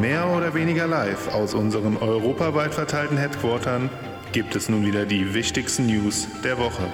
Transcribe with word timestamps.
Mehr 0.00 0.28
oder 0.28 0.54
weniger 0.54 0.86
live 0.86 1.34
aus 1.34 1.54
unseren 1.54 1.96
europaweit 1.96 2.72
verteilten 2.72 3.16
Headquartern 3.16 3.90
gibt 4.30 4.54
es 4.54 4.68
nun 4.68 4.86
wieder 4.86 5.04
die 5.06 5.34
wichtigsten 5.34 5.86
News 5.86 6.28
der 6.44 6.56
Woche. 6.56 6.88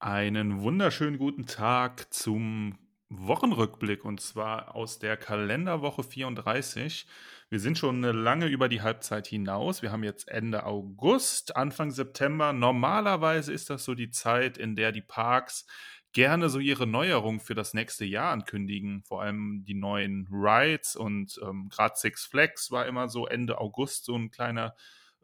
Einen 0.00 0.60
wunderschönen 0.60 1.18
guten 1.18 1.46
Tag 1.46 2.12
zum 2.12 2.78
Wochenrückblick 3.10 4.04
und 4.04 4.20
zwar 4.20 4.74
aus 4.74 4.98
der 4.98 5.16
Kalenderwoche 5.16 6.02
34. 6.02 7.06
Wir 7.48 7.60
sind 7.60 7.78
schon 7.78 8.02
lange 8.02 8.46
über 8.46 8.68
die 8.68 8.82
Halbzeit 8.82 9.28
hinaus. 9.28 9.82
Wir 9.82 9.92
haben 9.92 10.02
jetzt 10.02 10.28
Ende 10.28 10.66
August, 10.66 11.56
Anfang 11.56 11.92
September. 11.92 12.52
Normalerweise 12.52 13.52
ist 13.52 13.70
das 13.70 13.84
so 13.84 13.94
die 13.94 14.10
Zeit, 14.10 14.58
in 14.58 14.74
der 14.74 14.90
die 14.90 15.00
Parks 15.00 15.64
gerne 16.12 16.48
so 16.48 16.58
ihre 16.58 16.86
Neuerungen 16.86 17.40
für 17.40 17.54
das 17.54 17.74
nächste 17.74 18.04
Jahr 18.04 18.32
ankündigen. 18.32 19.02
Vor 19.04 19.22
allem 19.22 19.64
die 19.66 19.74
neuen 19.74 20.26
Rides 20.30 20.96
und 20.96 21.38
ähm, 21.42 21.68
gerade 21.68 21.94
Six 21.96 22.24
Flags 22.24 22.70
war 22.70 22.86
immer 22.86 23.08
so 23.08 23.26
Ende 23.26 23.58
August 23.58 24.04
so 24.04 24.16
ein 24.16 24.30
kleiner 24.30 24.74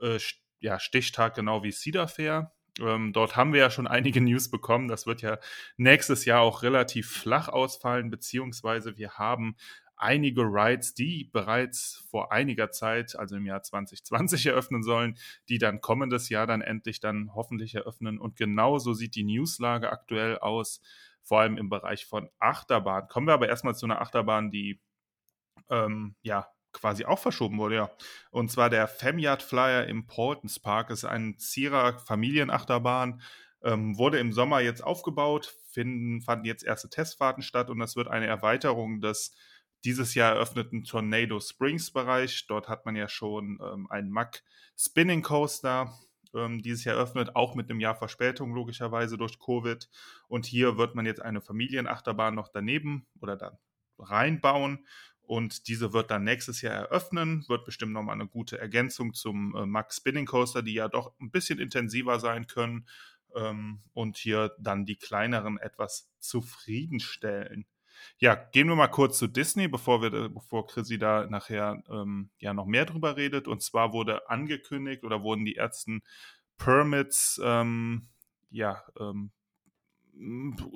äh, 0.00 0.18
ja, 0.60 0.78
Stichtag, 0.78 1.34
genau 1.34 1.62
wie 1.62 1.72
Cedar 1.72 2.08
Fair. 2.08 2.52
Ähm, 2.80 3.12
dort 3.12 3.36
haben 3.36 3.52
wir 3.52 3.60
ja 3.60 3.70
schon 3.70 3.86
einige 3.86 4.20
News 4.22 4.50
bekommen. 4.50 4.88
Das 4.88 5.06
wird 5.06 5.22
ja 5.22 5.38
nächstes 5.76 6.24
Jahr 6.24 6.40
auch 6.40 6.62
relativ 6.62 7.10
flach 7.10 7.48
ausfallen, 7.48 8.10
beziehungsweise 8.10 8.96
wir 8.96 9.12
haben 9.12 9.56
einige 9.96 10.42
Rides, 10.42 10.94
die 10.94 11.24
bereits 11.32 12.04
vor 12.10 12.32
einiger 12.32 12.70
Zeit, 12.70 13.16
also 13.16 13.36
im 13.36 13.46
Jahr 13.46 13.62
2020 13.62 14.46
eröffnen 14.46 14.82
sollen, 14.82 15.16
die 15.48 15.58
dann 15.58 15.80
kommendes 15.80 16.28
Jahr 16.28 16.46
dann 16.46 16.62
endlich 16.62 17.00
dann 17.00 17.34
hoffentlich 17.34 17.74
eröffnen. 17.74 18.18
Und 18.18 18.36
genauso 18.36 18.92
sieht 18.92 19.14
die 19.14 19.24
Newslage 19.24 19.90
aktuell 19.90 20.38
aus, 20.38 20.80
vor 21.22 21.40
allem 21.40 21.56
im 21.56 21.68
Bereich 21.70 22.06
von 22.06 22.28
Achterbahn. 22.38 23.08
Kommen 23.08 23.26
wir 23.26 23.34
aber 23.34 23.48
erstmal 23.48 23.74
zu 23.74 23.86
einer 23.86 24.00
Achterbahn, 24.00 24.50
die 24.50 24.80
ähm, 25.70 26.14
ja 26.22 26.48
quasi 26.72 27.04
auch 27.04 27.18
verschoben 27.18 27.58
wurde, 27.58 27.76
ja. 27.76 27.90
Und 28.30 28.50
zwar 28.50 28.68
der 28.68 28.88
Femyard 28.88 29.42
Flyer 29.42 29.86
im 29.86 30.06
Portons 30.06 30.60
Park 30.60 30.90
ist 30.90 31.04
ein 31.04 31.38
Zierer 31.38 31.98
Familienachterbahn. 31.98 33.22
Ähm, 33.62 33.96
wurde 33.96 34.18
im 34.18 34.32
Sommer 34.34 34.60
jetzt 34.60 34.84
aufgebaut, 34.84 35.54
finden, 35.70 36.20
fanden 36.20 36.44
jetzt 36.44 36.64
erste 36.64 36.90
Testfahrten 36.90 37.42
statt 37.42 37.70
und 37.70 37.78
das 37.78 37.96
wird 37.96 38.08
eine 38.08 38.26
Erweiterung 38.26 39.00
des 39.00 39.34
dieses 39.84 40.14
Jahr 40.14 40.34
eröffneten 40.34 40.84
Tornado 40.84 41.40
Springs 41.40 41.90
Bereich. 41.90 42.46
Dort 42.46 42.68
hat 42.68 42.86
man 42.86 42.96
ja 42.96 43.08
schon 43.08 43.58
ähm, 43.62 43.86
einen 43.90 44.10
Mack 44.10 44.42
Spinning 44.76 45.22
Coaster 45.22 45.92
ähm, 46.34 46.62
dieses 46.62 46.84
Jahr 46.84 46.96
eröffnet, 46.96 47.36
auch 47.36 47.54
mit 47.54 47.70
einem 47.70 47.80
Jahr 47.80 47.94
Verspätung 47.94 48.54
logischerweise 48.54 49.16
durch 49.16 49.38
Covid. 49.38 49.88
Und 50.28 50.46
hier 50.46 50.76
wird 50.76 50.94
man 50.94 51.06
jetzt 51.06 51.22
eine 51.22 51.40
Familienachterbahn 51.40 52.34
noch 52.34 52.48
daneben 52.48 53.06
oder 53.20 53.36
dann 53.36 53.58
reinbauen. 53.98 54.86
Und 55.26 55.68
diese 55.68 55.92
wird 55.94 56.10
dann 56.10 56.24
nächstes 56.24 56.60
Jahr 56.60 56.74
eröffnen, 56.74 57.44
wird 57.48 57.64
bestimmt 57.64 57.92
nochmal 57.92 58.14
eine 58.14 58.26
gute 58.26 58.58
Ergänzung 58.58 59.14
zum 59.14 59.54
äh, 59.56 59.64
Max 59.64 59.96
Spinning 59.96 60.26
Coaster, 60.26 60.62
die 60.62 60.74
ja 60.74 60.88
doch 60.88 61.18
ein 61.18 61.30
bisschen 61.30 61.58
intensiver 61.58 62.20
sein 62.20 62.46
können 62.46 62.86
ähm, 63.34 63.82
und 63.94 64.18
hier 64.18 64.52
dann 64.58 64.84
die 64.84 64.96
kleineren 64.96 65.58
etwas 65.58 66.10
zufriedenstellen. 66.18 67.66
Ja, 68.18 68.34
gehen 68.34 68.68
wir 68.68 68.76
mal 68.76 68.88
kurz 68.88 69.18
zu 69.18 69.26
Disney, 69.26 69.68
bevor 69.68 70.02
wir, 70.02 70.28
bevor 70.28 70.66
Chrissy 70.66 70.98
da 70.98 71.26
nachher 71.26 71.82
ähm, 71.90 72.30
ja 72.38 72.54
noch 72.54 72.66
mehr 72.66 72.84
drüber 72.84 73.16
redet. 73.16 73.48
Und 73.48 73.62
zwar 73.62 73.92
wurde 73.92 74.28
angekündigt 74.28 75.04
oder 75.04 75.22
wurden 75.22 75.44
die 75.44 75.56
ersten 75.56 76.02
Permits 76.56 77.40
ähm, 77.42 78.08
ja 78.50 78.82
ähm, 78.98 79.30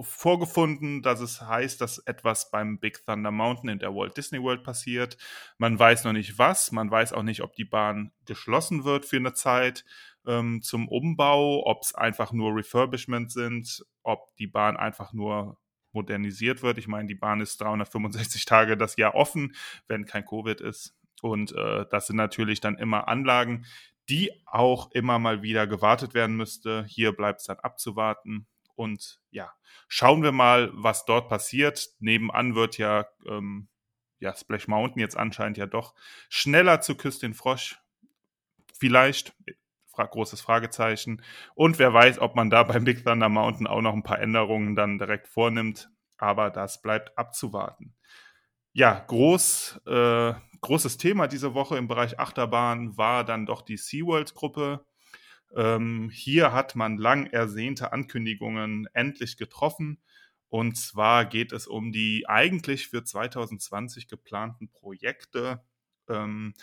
vorgefunden, 0.00 1.02
dass 1.02 1.20
es 1.20 1.40
heißt, 1.40 1.80
dass 1.80 1.98
etwas 1.98 2.50
beim 2.50 2.78
Big 2.78 3.04
Thunder 3.04 3.30
Mountain 3.30 3.70
in 3.70 3.78
der 3.78 3.94
Walt 3.94 4.16
Disney 4.16 4.42
World 4.42 4.64
passiert. 4.64 5.16
Man 5.58 5.78
weiß 5.78 6.04
noch 6.04 6.12
nicht 6.12 6.38
was, 6.38 6.72
man 6.72 6.90
weiß 6.90 7.12
auch 7.12 7.22
nicht, 7.22 7.42
ob 7.42 7.54
die 7.54 7.64
Bahn 7.64 8.12
geschlossen 8.26 8.84
wird 8.84 9.04
für 9.06 9.16
eine 9.16 9.34
Zeit 9.34 9.84
ähm, 10.26 10.60
zum 10.62 10.88
Umbau, 10.88 11.64
ob 11.66 11.82
es 11.82 11.94
einfach 11.94 12.32
nur 12.32 12.56
Refurbishment 12.56 13.30
sind, 13.30 13.84
ob 14.02 14.34
die 14.36 14.48
Bahn 14.48 14.76
einfach 14.76 15.12
nur 15.12 15.58
modernisiert 15.98 16.62
wird. 16.62 16.78
Ich 16.78 16.86
meine, 16.86 17.08
die 17.08 17.16
Bahn 17.16 17.40
ist 17.40 17.60
365 17.60 18.44
Tage 18.44 18.76
das 18.76 18.96
Jahr 18.96 19.14
offen, 19.14 19.54
wenn 19.88 20.06
kein 20.06 20.24
Covid 20.24 20.60
ist. 20.60 20.94
Und 21.22 21.52
äh, 21.52 21.86
das 21.90 22.06
sind 22.06 22.16
natürlich 22.16 22.60
dann 22.60 22.78
immer 22.78 23.08
Anlagen, 23.08 23.66
die 24.08 24.30
auch 24.46 24.92
immer 24.92 25.18
mal 25.18 25.42
wieder 25.42 25.66
gewartet 25.66 26.14
werden 26.14 26.36
müsste. 26.36 26.84
Hier 26.84 27.12
bleibt 27.12 27.40
es 27.40 27.46
dann 27.46 27.58
abzuwarten. 27.58 28.46
Und 28.76 29.20
ja, 29.30 29.52
schauen 29.88 30.22
wir 30.22 30.30
mal, 30.30 30.70
was 30.72 31.04
dort 31.04 31.28
passiert. 31.28 31.88
Nebenan 31.98 32.54
wird 32.54 32.78
ja, 32.78 33.06
ähm, 33.26 33.68
ja 34.20 34.34
Splash 34.36 34.68
Mountain 34.68 35.00
jetzt 35.00 35.16
anscheinend 35.16 35.58
ja 35.58 35.66
doch 35.66 35.94
schneller 36.28 36.80
zu 36.80 36.94
Küstin 36.94 37.34
Frosch. 37.34 37.80
Vielleicht, 38.78 39.34
fra 39.98 40.06
großes 40.06 40.40
Fragezeichen. 40.40 41.22
Und 41.56 41.80
wer 41.80 41.92
weiß, 41.92 42.20
ob 42.20 42.36
man 42.36 42.50
da 42.50 42.62
beim 42.64 42.84
Big 42.84 43.04
Thunder 43.04 43.28
Mountain 43.28 43.66
auch 43.66 43.80
noch 43.80 43.94
ein 43.94 44.04
paar 44.04 44.20
Änderungen 44.20 44.76
dann 44.76 44.98
direkt 44.98 45.26
vornimmt. 45.26 45.90
Aber 46.16 46.50
das 46.50 46.80
bleibt 46.82 47.18
abzuwarten. 47.18 47.94
Ja, 48.72 49.04
groß, 49.08 49.80
äh, 49.86 50.34
großes 50.60 50.98
Thema 50.98 51.26
diese 51.26 51.54
Woche 51.54 51.76
im 51.76 51.88
Bereich 51.88 52.20
Achterbahn 52.20 52.96
war 52.96 53.24
dann 53.24 53.44
doch 53.44 53.62
die 53.62 53.76
SeaWorld-Gruppe. 53.76 54.84
Ähm, 55.56 56.10
hier 56.12 56.52
hat 56.52 56.76
man 56.76 56.96
lang 56.96 57.26
ersehnte 57.26 57.92
Ankündigungen 57.92 58.86
endlich 58.92 59.36
getroffen. 59.36 60.00
Und 60.48 60.76
zwar 60.76 61.24
geht 61.24 61.52
es 61.52 61.66
um 61.66 61.90
die 61.90 62.28
eigentlich 62.28 62.88
für 62.88 63.02
2020 63.02 64.06
geplanten 64.06 64.70
Projekte. 64.70 65.64
Ähm, 66.08 66.54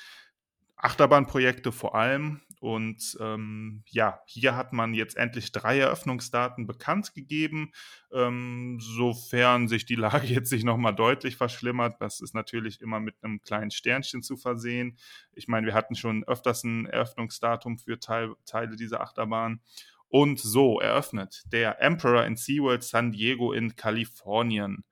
Achterbahnprojekte 0.77 1.71
vor 1.71 1.95
allem. 1.95 2.41
Und 2.61 3.17
ähm, 3.19 3.83
ja, 3.87 4.19
hier 4.25 4.55
hat 4.55 4.73
man 4.73 4.93
jetzt 4.93 5.17
endlich 5.17 5.51
drei 5.51 5.79
Eröffnungsdaten 5.79 6.67
bekannt 6.67 7.13
gegeben. 7.13 7.71
Ähm, 8.13 8.79
sofern 8.79 9.67
sich 9.67 9.85
die 9.85 9.95
Lage 9.95 10.27
jetzt 10.33 10.49
sich 10.49 10.63
nochmal 10.63 10.95
deutlich 10.95 11.37
verschlimmert, 11.37 12.01
das 12.01 12.21
ist 12.21 12.33
natürlich 12.33 12.81
immer 12.81 12.99
mit 12.99 13.15
einem 13.21 13.41
kleinen 13.41 13.71
Sternchen 13.71 14.23
zu 14.23 14.37
versehen. 14.37 14.97
Ich 15.33 15.47
meine, 15.47 15.67
wir 15.67 15.73
hatten 15.73 15.95
schon 15.95 16.23
öfters 16.23 16.63
ein 16.63 16.85
Eröffnungsdatum 16.85 17.77
für 17.77 17.99
Teil, 17.99 18.33
Teile 18.45 18.75
dieser 18.75 19.01
Achterbahn. 19.01 19.61
Und 20.07 20.39
so 20.39 20.79
eröffnet 20.79 21.43
der 21.51 21.81
Emperor 21.81 22.25
in 22.25 22.35
SeaWorld 22.35 22.83
San 22.83 23.11
Diego 23.11 23.51
in 23.51 23.75
Kalifornien 23.75 24.85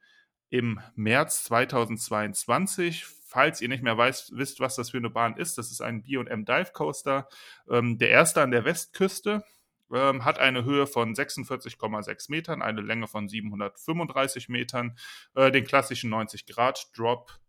im 0.49 0.79
März 0.95 1.45
2022 1.45 3.05
falls 3.33 3.61
ihr 3.61 3.69
nicht 3.69 3.83
mehr 3.83 3.97
weiß, 3.97 4.33
wisst, 4.35 4.59
was 4.59 4.75
das 4.75 4.91
für 4.91 4.97
eine 4.97 5.09
Bahn 5.09 5.37
ist, 5.37 5.57
das 5.57 5.71
ist 5.71 5.81
ein 5.81 6.03
B&M 6.03 6.45
Dive 6.45 6.71
Coaster, 6.71 7.27
ähm, 7.67 7.97
der 7.97 8.11
erste 8.11 8.43
an 8.43 8.51
der 8.51 8.63
Westküste, 8.63 9.43
ähm, 9.91 10.23
hat 10.23 10.37
eine 10.37 10.63
Höhe 10.63 10.85
von 10.85 11.15
46,6 11.15 12.29
Metern, 12.29 12.61
eine 12.61 12.81
Länge 12.81 13.07
von 13.07 13.27
735 13.27 14.49
Metern, 14.49 14.97
äh, 15.33 15.51
den 15.51 15.65
klassischen 15.65 16.11
90 16.11 16.45
Grad 16.45 16.91
Drop 16.95 17.39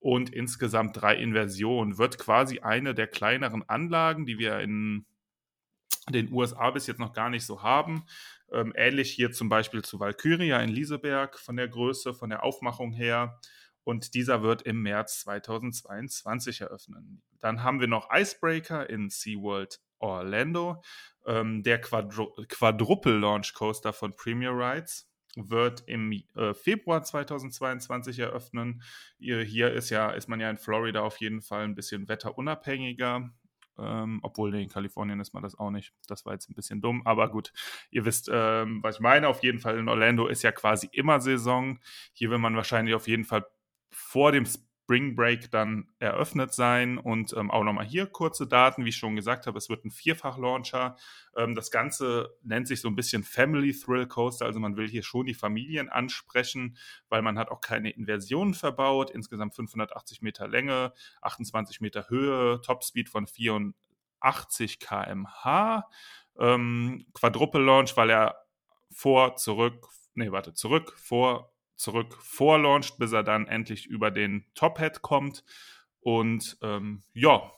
und 0.00 0.30
insgesamt 0.30 1.00
drei 1.00 1.14
Inversionen. 1.14 1.98
Wird 1.98 2.18
quasi 2.18 2.58
eine 2.58 2.92
der 2.94 3.06
kleineren 3.06 3.68
Anlagen, 3.68 4.26
die 4.26 4.38
wir 4.38 4.58
in 4.58 5.06
den 6.10 6.32
USA 6.32 6.70
bis 6.70 6.88
jetzt 6.88 7.00
noch 7.00 7.12
gar 7.12 7.30
nicht 7.30 7.46
so 7.46 7.62
haben. 7.62 8.04
Ähm, 8.50 8.72
ähnlich 8.74 9.12
hier 9.12 9.30
zum 9.30 9.48
Beispiel 9.48 9.82
zu 9.82 10.00
Valkyria 10.00 10.58
in 10.60 10.70
Lieseberg 10.70 11.38
von 11.38 11.56
der 11.56 11.68
Größe, 11.68 12.12
von 12.12 12.30
der 12.30 12.42
Aufmachung 12.42 12.92
her 12.92 13.38
und 13.88 14.12
dieser 14.12 14.42
wird 14.42 14.60
im 14.60 14.82
März 14.82 15.20
2022 15.20 16.60
eröffnen. 16.60 17.22
Dann 17.40 17.62
haben 17.62 17.80
wir 17.80 17.86
noch 17.86 18.10
Icebreaker 18.12 18.90
in 18.90 19.08
SeaWorld 19.08 19.80
Orlando. 19.98 20.82
Ähm, 21.24 21.62
der 21.62 21.80
Quadru 21.80 22.34
Quadruple 22.50 23.16
Launch 23.18 23.54
Coaster 23.54 23.94
von 23.94 24.14
Premier 24.14 24.50
Rides 24.50 25.10
wird 25.36 25.84
im 25.86 26.12
äh, 26.12 26.52
Februar 26.52 27.02
2022 27.02 28.18
eröffnen. 28.18 28.82
Hier, 29.18 29.72
ist 29.72 29.88
ja 29.88 30.10
ist 30.10 30.28
man 30.28 30.38
ja 30.38 30.50
in 30.50 30.58
Florida 30.58 31.00
auf 31.00 31.16
jeden 31.16 31.40
Fall 31.40 31.64
ein 31.64 31.74
bisschen 31.74 32.08
wetterunabhängiger. 32.08 33.30
Ähm, 33.78 34.20
obwohl 34.22 34.50
nee, 34.50 34.64
in 34.64 34.68
Kalifornien 34.68 35.20
ist 35.20 35.32
man 35.32 35.42
das 35.42 35.58
auch 35.58 35.70
nicht. 35.70 35.94
Das 36.08 36.26
war 36.26 36.34
jetzt 36.34 36.50
ein 36.50 36.54
bisschen 36.54 36.82
dumm, 36.82 37.06
aber 37.06 37.30
gut, 37.30 37.54
ihr 37.90 38.04
wisst, 38.04 38.28
ähm, 38.30 38.82
was 38.82 38.96
ich 38.96 39.00
meine. 39.00 39.28
Auf 39.28 39.42
jeden 39.42 39.60
Fall 39.60 39.78
in 39.78 39.88
Orlando 39.88 40.26
ist 40.26 40.42
ja 40.42 40.52
quasi 40.52 40.90
immer 40.92 41.20
Saison. 41.20 41.78
Hier 42.12 42.28
will 42.30 42.38
man 42.38 42.54
wahrscheinlich 42.54 42.94
auf 42.94 43.08
jeden 43.08 43.24
Fall 43.24 43.46
vor 43.90 44.32
dem 44.32 44.46
Spring 44.88 45.14
Break 45.14 45.50
dann 45.50 45.86
eröffnet 45.98 46.54
sein. 46.54 46.96
Und 46.96 47.34
ähm, 47.34 47.50
auch 47.50 47.62
nochmal 47.62 47.84
hier 47.84 48.06
kurze 48.06 48.46
Daten, 48.46 48.86
wie 48.86 48.88
ich 48.88 48.96
schon 48.96 49.16
gesagt 49.16 49.46
habe, 49.46 49.58
es 49.58 49.68
wird 49.68 49.84
ein 49.84 49.90
Vierfach-Launcher. 49.90 50.96
Ähm, 51.36 51.54
das 51.54 51.70
Ganze 51.70 52.30
nennt 52.42 52.66
sich 52.66 52.80
so 52.80 52.88
ein 52.88 52.96
bisschen 52.96 53.22
Family 53.22 53.74
Thrill 53.78 54.06
Coaster, 54.06 54.46
also 54.46 54.60
man 54.60 54.78
will 54.78 54.88
hier 54.88 55.02
schon 55.02 55.26
die 55.26 55.34
Familien 55.34 55.90
ansprechen, 55.90 56.78
weil 57.10 57.20
man 57.20 57.38
hat 57.38 57.50
auch 57.50 57.60
keine 57.60 57.90
Inversionen 57.90 58.54
verbaut. 58.54 59.10
Insgesamt 59.10 59.54
580 59.54 60.22
Meter 60.22 60.48
Länge, 60.48 60.94
28 61.20 61.82
Meter 61.82 62.08
Höhe, 62.08 62.62
Topspeed 62.62 63.10
von 63.10 63.26
84 63.26 64.80
km/h. 64.80 65.86
Ähm, 66.38 67.06
Quadruple 67.12 67.60
Launch, 67.62 67.94
weil 67.98 68.08
er 68.08 68.36
vor, 68.90 69.36
zurück, 69.36 69.86
nee, 70.14 70.32
warte, 70.32 70.54
zurück, 70.54 70.94
vor, 70.96 71.52
zurück 71.78 72.18
vorlauncht, 72.20 72.98
bis 72.98 73.12
er 73.12 73.22
dann 73.22 73.46
endlich 73.46 73.86
über 73.86 74.10
den 74.10 74.44
Top-Hat 74.54 75.00
kommt. 75.00 75.44
Und 76.00 76.58
ähm, 76.60 77.02
ja, 77.14 77.52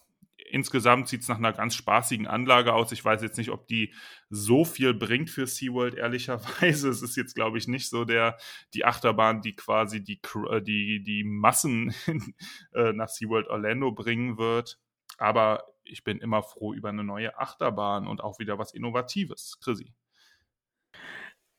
insgesamt 0.51 1.09
sieht 1.09 1.23
es 1.23 1.29
nach 1.29 1.39
einer 1.39 1.53
ganz 1.53 1.75
spaßigen 1.75 2.27
Anlage 2.27 2.75
aus. 2.75 2.93
Ich 2.93 3.05
weiß 3.05 3.23
jetzt 3.23 3.39
nicht, 3.39 3.51
ob 3.51 3.67
die 3.67 3.95
so 4.29 4.65
viel 4.65 4.95
bringt 4.95 5.31
für 5.31 5.47
SeaWorld, 5.47 5.95
ehrlicherweise. 5.95 6.91
Es 6.91 7.03
ist 7.03 7.17
jetzt, 7.17 7.35
glaube 7.35 7.59
ich, 7.59 7.67
nicht 7.67 7.89
so 7.89 8.05
der, 8.05 8.37
die 8.75 8.85
Achterbahn, 8.85 9.43
die 9.43 9.57
quasi 9.57 10.03
die, 10.03 10.21
äh, 10.51 10.61
die, 10.61 11.03
die 11.03 11.25
Massen 11.25 11.95
äh, 12.75 12.93
nach 12.93 13.09
SeaWorld 13.09 13.49
Orlando 13.49 13.93
bringen 13.93 14.39
wird. 14.39 14.79
Aber 15.19 15.65
ich 15.85 16.05
bin 16.05 16.19
immer 16.19 16.43
froh 16.43 16.75
über 16.75 16.91
eine 16.91 17.05
neue 17.05 17.39
Achterbahn 17.39 18.07
und 18.07 18.21
auch 18.23 18.39
wieder 18.39 18.59
was 18.59 18.73
Innovatives. 18.73 19.59
Chrissy. 19.61 19.95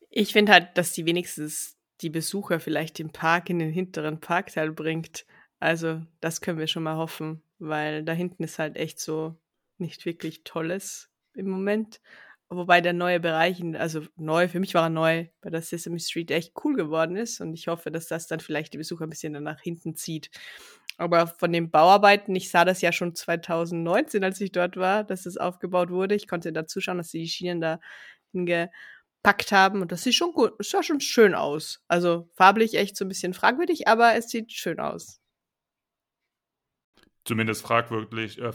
Ich 0.09 0.33
finde 0.33 0.51
halt, 0.51 0.77
dass 0.77 0.91
die 0.93 1.05
wenigstens 1.05 1.80
die 2.01 2.09
Besucher 2.09 2.59
vielleicht 2.59 2.99
den 2.99 3.11
Park 3.11 3.49
in 3.49 3.59
den 3.59 3.71
hinteren 3.71 4.19
Parkteil 4.19 4.71
bringt. 4.71 5.25
Also, 5.59 6.01
das 6.19 6.41
können 6.41 6.59
wir 6.59 6.67
schon 6.67 6.83
mal 6.83 6.97
hoffen 6.97 7.43
weil 7.61 8.03
da 8.03 8.11
hinten 8.11 8.43
ist 8.43 8.59
halt 8.59 8.75
echt 8.75 8.99
so 8.99 9.37
nicht 9.77 10.05
wirklich 10.05 10.43
Tolles 10.43 11.09
im 11.35 11.47
Moment. 11.47 12.01
Wobei 12.49 12.81
der 12.81 12.91
neue 12.91 13.21
Bereich, 13.21 13.63
also 13.75 14.01
neu, 14.17 14.49
für 14.49 14.59
mich 14.59 14.73
war 14.73 14.83
er 14.83 14.89
neu, 14.89 15.27
bei 15.39 15.49
der 15.49 15.61
Sesame 15.61 15.99
Street 15.99 16.31
echt 16.31 16.53
cool 16.65 16.75
geworden 16.75 17.15
ist 17.15 17.39
und 17.39 17.53
ich 17.53 17.67
hoffe, 17.67 17.91
dass 17.91 18.07
das 18.07 18.27
dann 18.27 18.41
vielleicht 18.41 18.73
die 18.73 18.77
Besucher 18.77 19.05
ein 19.05 19.09
bisschen 19.09 19.33
dann 19.33 19.43
nach 19.43 19.61
hinten 19.61 19.95
zieht. 19.95 20.29
Aber 20.97 21.27
von 21.27 21.53
den 21.53 21.71
Bauarbeiten, 21.71 22.35
ich 22.35 22.49
sah 22.49 22.65
das 22.65 22.81
ja 22.81 22.91
schon 22.91 23.15
2019, 23.15 24.23
als 24.23 24.41
ich 24.41 24.51
dort 24.51 24.75
war, 24.75 25.05
dass 25.05 25.25
es 25.25 25.37
aufgebaut 25.37 25.91
wurde. 25.91 26.15
Ich 26.15 26.27
konnte 26.27 26.51
da 26.51 26.67
zuschauen, 26.67 26.97
dass 26.97 27.11
sie 27.11 27.19
die 27.19 27.29
Schienen 27.29 27.61
da 27.61 27.79
hingepackt 29.23 29.51
haben 29.51 29.81
und 29.81 29.91
das 29.91 30.03
sieht 30.03 30.15
schon 30.15 30.31
gut, 30.31 30.53
es 30.59 30.69
sah 30.69 30.83
schon 30.83 31.01
schön 31.01 31.35
aus. 31.35 31.83
Also 31.87 32.29
farblich 32.35 32.75
echt 32.75 32.97
so 32.97 33.05
ein 33.05 33.09
bisschen 33.09 33.33
fragwürdig, 33.33 33.87
aber 33.87 34.15
es 34.15 34.29
sieht 34.29 34.51
schön 34.51 34.79
aus 34.79 35.21
zumindest 37.23 37.61
fragwürdig, 37.61 38.41
äh, 38.41 38.51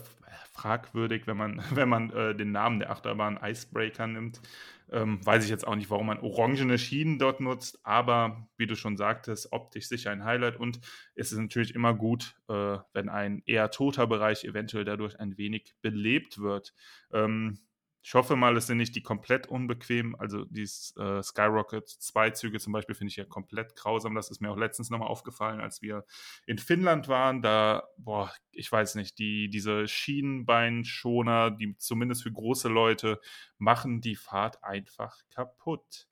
fragwürdig, 0.52 1.26
wenn 1.26 1.36
man, 1.36 1.62
wenn 1.74 1.88
man 1.88 2.10
äh, 2.10 2.34
den 2.34 2.52
Namen 2.52 2.80
der 2.80 2.90
Achterbahn 2.90 3.38
Icebreaker 3.42 4.06
nimmt. 4.06 4.40
Ähm, 4.88 5.24
weiß 5.26 5.42
ich 5.42 5.50
jetzt 5.50 5.66
auch 5.66 5.74
nicht, 5.74 5.90
warum 5.90 6.06
man 6.06 6.20
orangene 6.20 6.78
Schienen 6.78 7.18
dort 7.18 7.40
nutzt, 7.40 7.80
aber 7.82 8.48
wie 8.56 8.68
du 8.68 8.76
schon 8.76 8.96
sagtest, 8.96 9.52
optisch 9.52 9.88
sicher 9.88 10.12
ein 10.12 10.24
Highlight 10.24 10.60
und 10.60 10.78
es 11.16 11.32
ist 11.32 11.38
natürlich 11.38 11.74
immer 11.74 11.92
gut, 11.92 12.36
äh, 12.48 12.78
wenn 12.92 13.08
ein 13.08 13.42
eher 13.46 13.72
toter 13.72 14.06
Bereich 14.06 14.44
eventuell 14.44 14.84
dadurch 14.84 15.18
ein 15.18 15.36
wenig 15.38 15.74
belebt 15.82 16.38
wird. 16.38 16.72
Ähm, 17.12 17.58
ich 18.06 18.14
hoffe 18.14 18.36
mal, 18.36 18.56
es 18.56 18.68
sind 18.68 18.76
nicht 18.76 18.94
die 18.94 19.02
komplett 19.02 19.48
unbequem. 19.48 20.14
Also 20.14 20.44
die 20.44 20.62
äh, 20.62 21.22
Skyrocket 21.24 21.88
2 21.88 22.30
Züge 22.30 22.60
zum 22.60 22.72
Beispiel 22.72 22.94
finde 22.94 23.10
ich 23.10 23.16
ja 23.16 23.24
komplett 23.24 23.74
grausam. 23.74 24.14
Das 24.14 24.30
ist 24.30 24.40
mir 24.40 24.48
auch 24.48 24.56
letztens 24.56 24.90
nochmal 24.90 25.08
aufgefallen, 25.08 25.60
als 25.60 25.82
wir 25.82 26.04
in 26.46 26.58
Finnland 26.58 27.08
waren. 27.08 27.42
Da, 27.42 27.82
boah, 27.98 28.32
ich 28.52 28.70
weiß 28.70 28.94
nicht, 28.94 29.18
die, 29.18 29.48
diese 29.48 29.88
Schienenbeinschoner, 29.88 31.50
die 31.50 31.76
zumindest 31.78 32.22
für 32.22 32.30
große 32.30 32.68
Leute 32.68 33.20
machen 33.58 34.00
die 34.00 34.14
Fahrt 34.14 34.62
einfach 34.62 35.18
kaputt. 35.34 36.06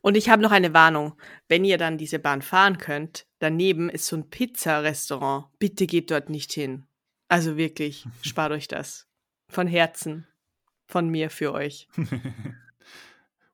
Und 0.00 0.16
ich 0.16 0.28
habe 0.28 0.42
noch 0.42 0.50
eine 0.50 0.74
Warnung. 0.74 1.16
Wenn 1.46 1.64
ihr 1.64 1.78
dann 1.78 1.96
diese 1.96 2.18
Bahn 2.18 2.42
fahren 2.42 2.78
könnt, 2.78 3.24
daneben 3.38 3.88
ist 3.88 4.06
so 4.06 4.16
ein 4.16 4.30
Pizzarestaurant. 4.30 5.46
Bitte 5.60 5.86
geht 5.86 6.10
dort 6.10 6.28
nicht 6.28 6.52
hin. 6.52 6.88
Also 7.28 7.56
wirklich, 7.56 8.04
spart 8.22 8.50
euch 8.50 8.66
das. 8.66 9.06
Von 9.48 9.68
Herzen 9.68 10.26
von 10.86 11.08
mir 11.08 11.30
für 11.30 11.52
euch. 11.52 11.88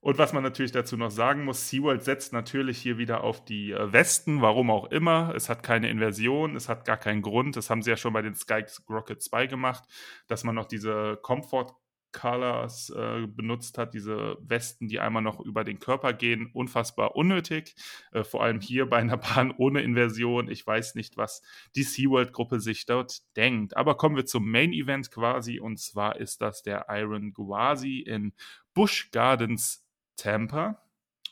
Und 0.03 0.19
was 0.19 0.33
man 0.33 0.43
natürlich 0.43 0.73
dazu 0.73 0.97
noch 0.97 1.13
sagen 1.13 1.45
muss, 1.45 1.69
SeaWorld 1.69 2.03
setzt 2.03 2.33
natürlich 2.33 2.79
hier 2.79 2.99
wieder 2.99 3.23
auf 3.23 3.45
die 3.45 3.71
äh, 3.71 3.93
Westen, 3.93 4.43
warum 4.43 4.69
auch 4.69 4.91
immer. 4.91 5.33
Es 5.37 5.49
hat 5.49 5.63
keine 5.63 5.89
Inversion, 5.91 6.57
es 6.57 6.69
hat 6.69 6.85
gar 6.85 6.97
keinen 6.97 7.23
Grund. 7.23 7.55
Das 7.55 7.71
haben 7.71 7.83
sie 7.83 7.91
ja 7.91 7.97
schon 7.97 8.13
bei 8.13 8.21
den 8.21 8.35
Sky 8.35 8.65
Rocket 8.91 9.23
2 9.23 9.47
gemacht, 9.47 9.85
dass 10.27 10.43
man 10.43 10.57
noch 10.57 10.67
diese 10.67 11.21
Comfort 11.23 11.77
Colors 12.13 12.91
äh, 12.91 13.27
benutzt 13.27 13.79
hat, 13.79 13.95
diese 13.95 14.37
Westen, 14.41 14.89
die 14.89 15.01
einmal 15.01 15.23
noch 15.23 15.41
über 15.41 15.65
den 15.65 15.79
Körper 15.79 16.13
gehen, 16.13 16.51
unfassbar 16.53 17.17
unnötig. 17.17 17.75
Äh, 18.13 18.25
vor 18.25 18.43
allem 18.43 18.61
hier 18.61 18.89
bei 18.89 18.99
einer 18.99 19.17
Bahn 19.19 19.53
ohne 19.57 19.83
Inversion. 19.83 20.51
Ich 20.51 20.67
weiß 20.67 20.95
nicht, 20.95 21.17
was 21.17 21.43
die 21.75 21.83
SeaWorld-Gruppe 21.83 22.61
sich 22.61 22.87
dort 22.87 23.23
denkt. 23.37 23.77
Aber 23.77 23.97
kommen 23.97 24.17
wir 24.17 24.27
zum 24.27 24.51
Main-Event 24.51 25.11
quasi. 25.11 25.61
Und 25.61 25.79
zwar 25.81 26.17
ist 26.17 26.41
das 26.41 26.63
der 26.63 26.87
Iron 26.89 27.33
Gwazi 27.33 28.01
in 28.01 28.33
Busch 28.75 29.11
Gardens 29.11 29.85
Tampa. 30.17 30.83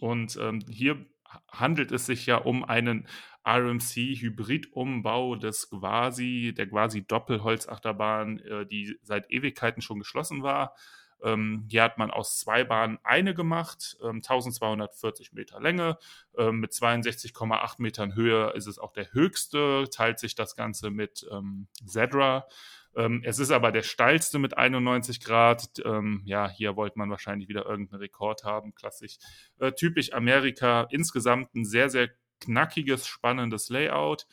Und 0.00 0.38
ähm, 0.41 0.61
hier 0.69 1.06
handelt 1.50 1.93
es 1.93 2.06
sich 2.06 2.27
ja 2.27 2.37
um 2.37 2.65
einen 2.65 3.06
RMC-Hybridumbau 3.47 5.37
des 5.37 5.71
Quasi, 5.71 6.55
der 6.56 6.69
quasi 6.69 7.06
Doppelholzachterbahn, 7.06 8.38
äh, 8.41 8.67
die 8.67 8.99
seit 9.03 9.31
Ewigkeiten 9.31 9.82
schon 9.82 9.99
geschlossen 9.99 10.43
war. 10.43 10.75
Ähm, 11.23 11.67
hier 11.69 11.82
hat 11.82 11.99
man 11.99 12.11
aus 12.11 12.38
zwei 12.38 12.65
Bahnen 12.65 12.99
eine 13.03 13.35
gemacht, 13.35 13.97
ähm, 14.03 14.23
1240 14.23 15.32
Meter 15.32 15.61
Länge, 15.61 15.99
ähm, 16.37 16.61
mit 16.61 16.73
62,8 16.73 17.77
Metern 17.79 18.15
Höhe 18.15 18.53
ist 18.55 18.67
es 18.67 18.79
auch 18.79 18.93
der 18.93 19.12
höchste, 19.12 19.88
teilt 19.91 20.19
sich 20.19 20.35
das 20.35 20.56
Ganze 20.56 20.91
mit 20.91 21.27
ähm, 21.31 21.69
Zedra. 21.85 22.47
Ähm, 22.96 23.22
es 23.25 23.38
ist 23.38 23.50
aber 23.50 23.72
der 23.72 23.82
steilste 23.82 24.38
mit 24.38 24.56
91 24.56 25.20
Grad. 25.20 25.69
Ähm, 25.84 26.22
ja, 26.25 26.48
hier 26.48 26.76
wollte 26.76 26.98
man 26.98 27.10
wahrscheinlich 27.10 27.48
wieder 27.48 27.66
irgendeinen 27.66 28.00
Rekord 28.00 28.44
haben. 28.44 28.75
Klassisch. 28.75 29.19
Äh, 29.58 29.72
typisch 29.72 30.12
Amerika. 30.12 30.87
Insgesamt 30.90 31.54
ein 31.54 31.64
sehr, 31.64 31.88
sehr 31.88 32.10
knackiges, 32.40 33.06
spannendes 33.06 33.69
Layout. 33.69 34.26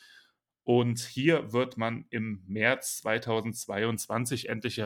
Und 0.64 0.98
hier 0.98 1.52
wird 1.52 1.78
man 1.78 2.04
im 2.10 2.42
März 2.46 2.98
2022 2.98 4.48
endlich 4.48 4.82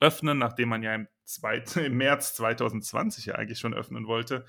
öffnen, 0.00 0.38
nachdem 0.38 0.68
man 0.68 0.82
ja 0.82 0.94
im, 0.94 1.08
zweit, 1.24 1.76
im 1.76 1.96
März 1.96 2.34
2020 2.34 3.26
ja 3.26 3.34
eigentlich 3.34 3.58
schon 3.58 3.74
öffnen 3.74 4.06
wollte. 4.06 4.44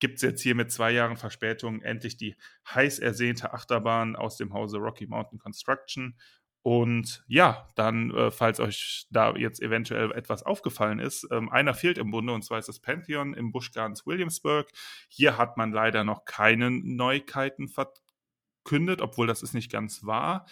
Gibt 0.00 0.16
es 0.16 0.22
jetzt 0.22 0.42
hier 0.42 0.54
mit 0.54 0.72
zwei 0.72 0.90
Jahren 0.90 1.16
Verspätung 1.16 1.80
endlich 1.80 2.16
die 2.16 2.36
heiß 2.68 2.98
ersehnte 2.98 3.52
Achterbahn 3.52 4.16
aus 4.16 4.36
dem 4.36 4.52
Hause 4.52 4.78
Rocky 4.78 5.06
Mountain 5.06 5.38
Construction. 5.38 6.18
Und 6.64 7.22
ja, 7.26 7.68
dann, 7.74 8.10
äh, 8.12 8.30
falls 8.30 8.58
euch 8.58 9.06
da 9.10 9.36
jetzt 9.36 9.60
eventuell 9.60 10.12
etwas 10.12 10.44
aufgefallen 10.44 10.98
ist, 10.98 11.28
ähm, 11.30 11.50
einer 11.50 11.74
fehlt 11.74 11.98
im 11.98 12.10
Bunde 12.10 12.32
und 12.32 12.42
zwar 12.42 12.58
ist 12.58 12.70
das 12.70 12.80
Pantheon 12.80 13.34
im 13.34 13.52
Busch 13.52 13.70
Gardens 13.72 14.06
Williamsburg. 14.06 14.70
Hier 15.10 15.36
hat 15.36 15.58
man 15.58 15.72
leider 15.72 16.04
noch 16.04 16.24
keine 16.24 16.70
Neuigkeiten 16.70 17.68
verkündet, 17.68 19.02
obwohl 19.02 19.26
das 19.26 19.42
ist 19.42 19.52
nicht 19.52 19.70
ganz 19.70 20.06
wahr. 20.06 20.46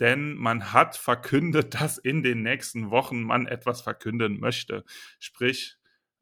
Denn 0.00 0.36
man 0.36 0.72
hat 0.72 0.96
verkündet, 0.96 1.74
dass 1.78 1.98
in 1.98 2.22
den 2.22 2.42
nächsten 2.42 2.90
Wochen 2.90 3.20
man 3.22 3.46
etwas 3.46 3.82
verkünden 3.82 4.40
möchte. 4.40 4.84
Sprich, 5.18 5.77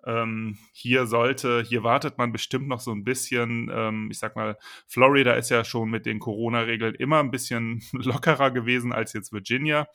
ähm, 0.07 0.57
hier 0.73 1.07
sollte, 1.07 1.63
hier 1.63 1.83
wartet 1.83 2.17
man 2.17 2.33
bestimmt 2.33 2.69
noch 2.69 2.81
so 2.81 2.93
ein 2.93 3.05
bisschen. 3.05 3.71
Ähm, 3.73 4.09
ich 4.11 4.19
sag 4.19 4.37
mal, 4.37 4.57
Florida 4.87 5.33
ist 5.33 5.51
ja 5.51 5.65
schon 5.65 5.91
mit 5.91 6.07
den 6.07 6.21
Corona-Regeln 6.21 6.95
immer 6.95 7.19
ein 7.19 7.33
bisschen 7.33 7.83
lockerer 7.93 8.53
gewesen 8.53 8.93
als 8.93 9.13
jetzt 9.13 9.33
Virginia. 9.33 9.89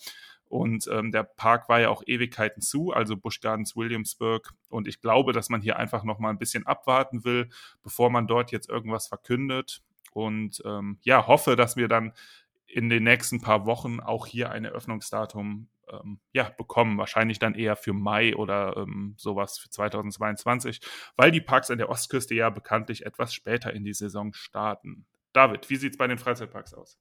Und 0.45 0.89
ähm, 0.91 1.11
der 1.11 1.23
Park 1.23 1.69
war 1.69 1.79
ja 1.79 1.89
auch 1.89 2.03
Ewigkeiten 2.05 2.61
zu, 2.61 2.91
also 2.91 3.15
Busch 3.15 3.39
Gardens 3.39 3.77
Williamsburg. 3.77 4.51
Und 4.67 4.85
ich 4.85 4.99
glaube, 4.99 5.31
dass 5.31 5.47
man 5.49 5.61
hier 5.61 5.77
einfach 5.77 6.03
noch 6.03 6.19
mal 6.19 6.29
ein 6.29 6.39
bisschen 6.39 6.67
abwarten 6.67 7.23
will, 7.23 7.49
bevor 7.81 8.09
man 8.09 8.27
dort 8.27 8.51
jetzt 8.51 8.69
irgendwas 8.69 9.07
verkündet. 9.07 9.81
Und 10.11 10.61
ähm, 10.65 10.99
ja, 11.03 11.25
hoffe, 11.25 11.55
dass 11.55 11.77
wir 11.77 11.87
dann 11.87 12.11
in 12.71 12.89
den 12.89 13.03
nächsten 13.03 13.41
paar 13.41 13.65
Wochen 13.65 13.99
auch 13.99 14.25
hier 14.27 14.51
ein 14.51 14.65
Eröffnungsdatum 14.65 15.69
ähm, 15.89 16.19
ja, 16.33 16.49
bekommen. 16.49 16.97
Wahrscheinlich 16.97 17.39
dann 17.39 17.55
eher 17.55 17.75
für 17.75 17.93
Mai 17.93 18.35
oder 18.35 18.77
ähm, 18.77 19.15
sowas 19.17 19.57
für 19.57 19.69
2022, 19.69 20.81
weil 21.15 21.31
die 21.31 21.41
Parks 21.41 21.69
an 21.71 21.77
der 21.77 21.89
Ostküste 21.89 22.35
ja 22.35 22.49
bekanntlich 22.49 23.05
etwas 23.05 23.33
später 23.33 23.73
in 23.73 23.83
die 23.83 23.93
Saison 23.93 24.33
starten. 24.33 25.05
David, 25.33 25.69
wie 25.69 25.75
sieht 25.75 25.93
es 25.93 25.97
bei 25.97 26.07
den 26.07 26.17
Freizeitparks 26.17 26.73
aus? 26.73 26.97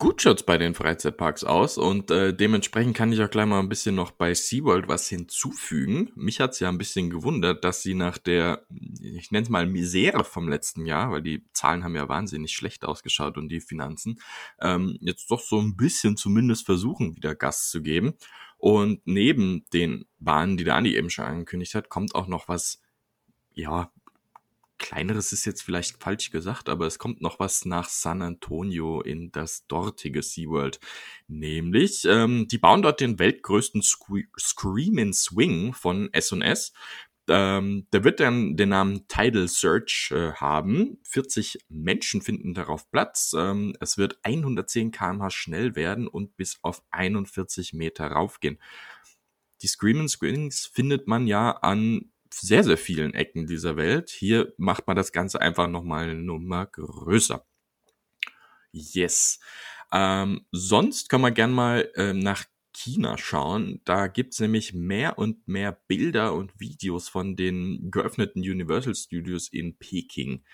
Gut 0.00 0.22
schaut's 0.22 0.44
bei 0.44 0.58
den 0.58 0.74
Freizeitparks 0.74 1.42
aus 1.42 1.76
und 1.76 2.12
äh, 2.12 2.32
dementsprechend 2.32 2.96
kann 2.96 3.10
ich 3.10 3.20
auch 3.20 3.30
gleich 3.30 3.46
mal 3.46 3.58
ein 3.58 3.68
bisschen 3.68 3.96
noch 3.96 4.12
bei 4.12 4.32
SeaWorld 4.32 4.86
was 4.86 5.08
hinzufügen. 5.08 6.12
Mich 6.14 6.38
hat's 6.38 6.60
ja 6.60 6.68
ein 6.68 6.78
bisschen 6.78 7.10
gewundert, 7.10 7.64
dass 7.64 7.82
sie 7.82 7.94
nach 7.94 8.16
der, 8.16 8.64
ich 8.70 9.32
nenne 9.32 9.42
es 9.42 9.48
mal 9.48 9.66
Misere 9.66 10.22
vom 10.22 10.48
letzten 10.48 10.86
Jahr, 10.86 11.10
weil 11.10 11.22
die 11.22 11.44
Zahlen 11.52 11.82
haben 11.82 11.96
ja 11.96 12.08
wahnsinnig 12.08 12.52
schlecht 12.52 12.84
ausgeschaut 12.84 13.36
und 13.36 13.48
die 13.48 13.60
Finanzen, 13.60 14.20
ähm, 14.60 14.98
jetzt 15.00 15.32
doch 15.32 15.40
so 15.40 15.58
ein 15.58 15.76
bisschen 15.76 16.16
zumindest 16.16 16.64
versuchen, 16.64 17.16
wieder 17.16 17.34
Gas 17.34 17.68
zu 17.68 17.82
geben. 17.82 18.14
Und 18.56 19.00
neben 19.04 19.64
den 19.72 20.04
Bahnen, 20.20 20.56
die 20.56 20.64
Dani 20.64 20.94
eben 20.94 21.10
schon 21.10 21.24
angekündigt 21.24 21.74
hat, 21.74 21.88
kommt 21.88 22.14
auch 22.14 22.28
noch 22.28 22.46
was, 22.46 22.80
ja, 23.52 23.90
kleineres 24.78 25.32
ist 25.32 25.44
jetzt 25.44 25.62
vielleicht 25.62 26.02
falsch 26.02 26.30
gesagt, 26.30 26.68
aber 26.68 26.86
es 26.86 26.98
kommt 26.98 27.20
noch 27.20 27.38
was 27.38 27.64
nach 27.64 27.88
San 27.88 28.22
Antonio 28.22 29.00
in 29.00 29.30
das 29.32 29.66
dortige 29.66 30.22
SeaWorld. 30.22 30.80
Nämlich, 31.26 32.04
ähm, 32.04 32.48
die 32.48 32.58
bauen 32.58 32.82
dort 32.82 33.00
den 33.00 33.18
weltgrößten 33.18 33.82
Scream 33.82 35.12
Swing 35.12 35.74
von 35.74 36.12
S&S. 36.12 36.72
Ähm, 37.28 37.86
der 37.92 38.04
wird 38.04 38.20
dann 38.20 38.56
den 38.56 38.70
Namen 38.70 39.06
Tidal 39.06 39.48
Search 39.48 40.10
äh, 40.12 40.32
haben. 40.32 40.98
40 41.04 41.58
Menschen 41.68 42.22
finden 42.22 42.54
darauf 42.54 42.90
Platz. 42.90 43.34
Ähm, 43.36 43.76
es 43.80 43.98
wird 43.98 44.18
110 44.22 44.92
km/h 44.92 45.30
schnell 45.30 45.76
werden 45.76 46.08
und 46.08 46.36
bis 46.36 46.58
auf 46.62 46.82
41 46.90 47.74
Meter 47.74 48.06
raufgehen. 48.06 48.58
Die 49.60 49.66
Scream 49.66 50.08
Screenings 50.08 50.66
findet 50.66 51.06
man 51.06 51.26
ja 51.26 51.50
an 51.50 52.12
sehr, 52.34 52.64
sehr 52.64 52.78
vielen 52.78 53.14
Ecken 53.14 53.46
dieser 53.46 53.76
Welt. 53.76 54.10
Hier 54.10 54.52
macht 54.58 54.86
man 54.86 54.96
das 54.96 55.12
Ganze 55.12 55.40
einfach 55.40 55.68
nochmal 55.68 56.04
eine 56.04 56.14
Nummer 56.14 56.66
größer. 56.66 57.44
Yes. 58.72 59.40
Ähm, 59.92 60.46
sonst 60.52 61.08
kann 61.08 61.20
man 61.20 61.34
gern 61.34 61.52
mal 61.52 61.90
ähm, 61.96 62.18
nach 62.18 62.44
China 62.72 63.18
schauen. 63.18 63.80
Da 63.84 64.06
gibt's 64.06 64.38
nämlich 64.40 64.74
mehr 64.74 65.18
und 65.18 65.48
mehr 65.48 65.72
Bilder 65.72 66.34
und 66.34 66.60
Videos 66.60 67.08
von 67.08 67.34
den 67.36 67.90
geöffneten 67.90 68.40
Universal 68.40 68.94
Studios 68.94 69.48
in 69.48 69.76
Peking. 69.78 70.44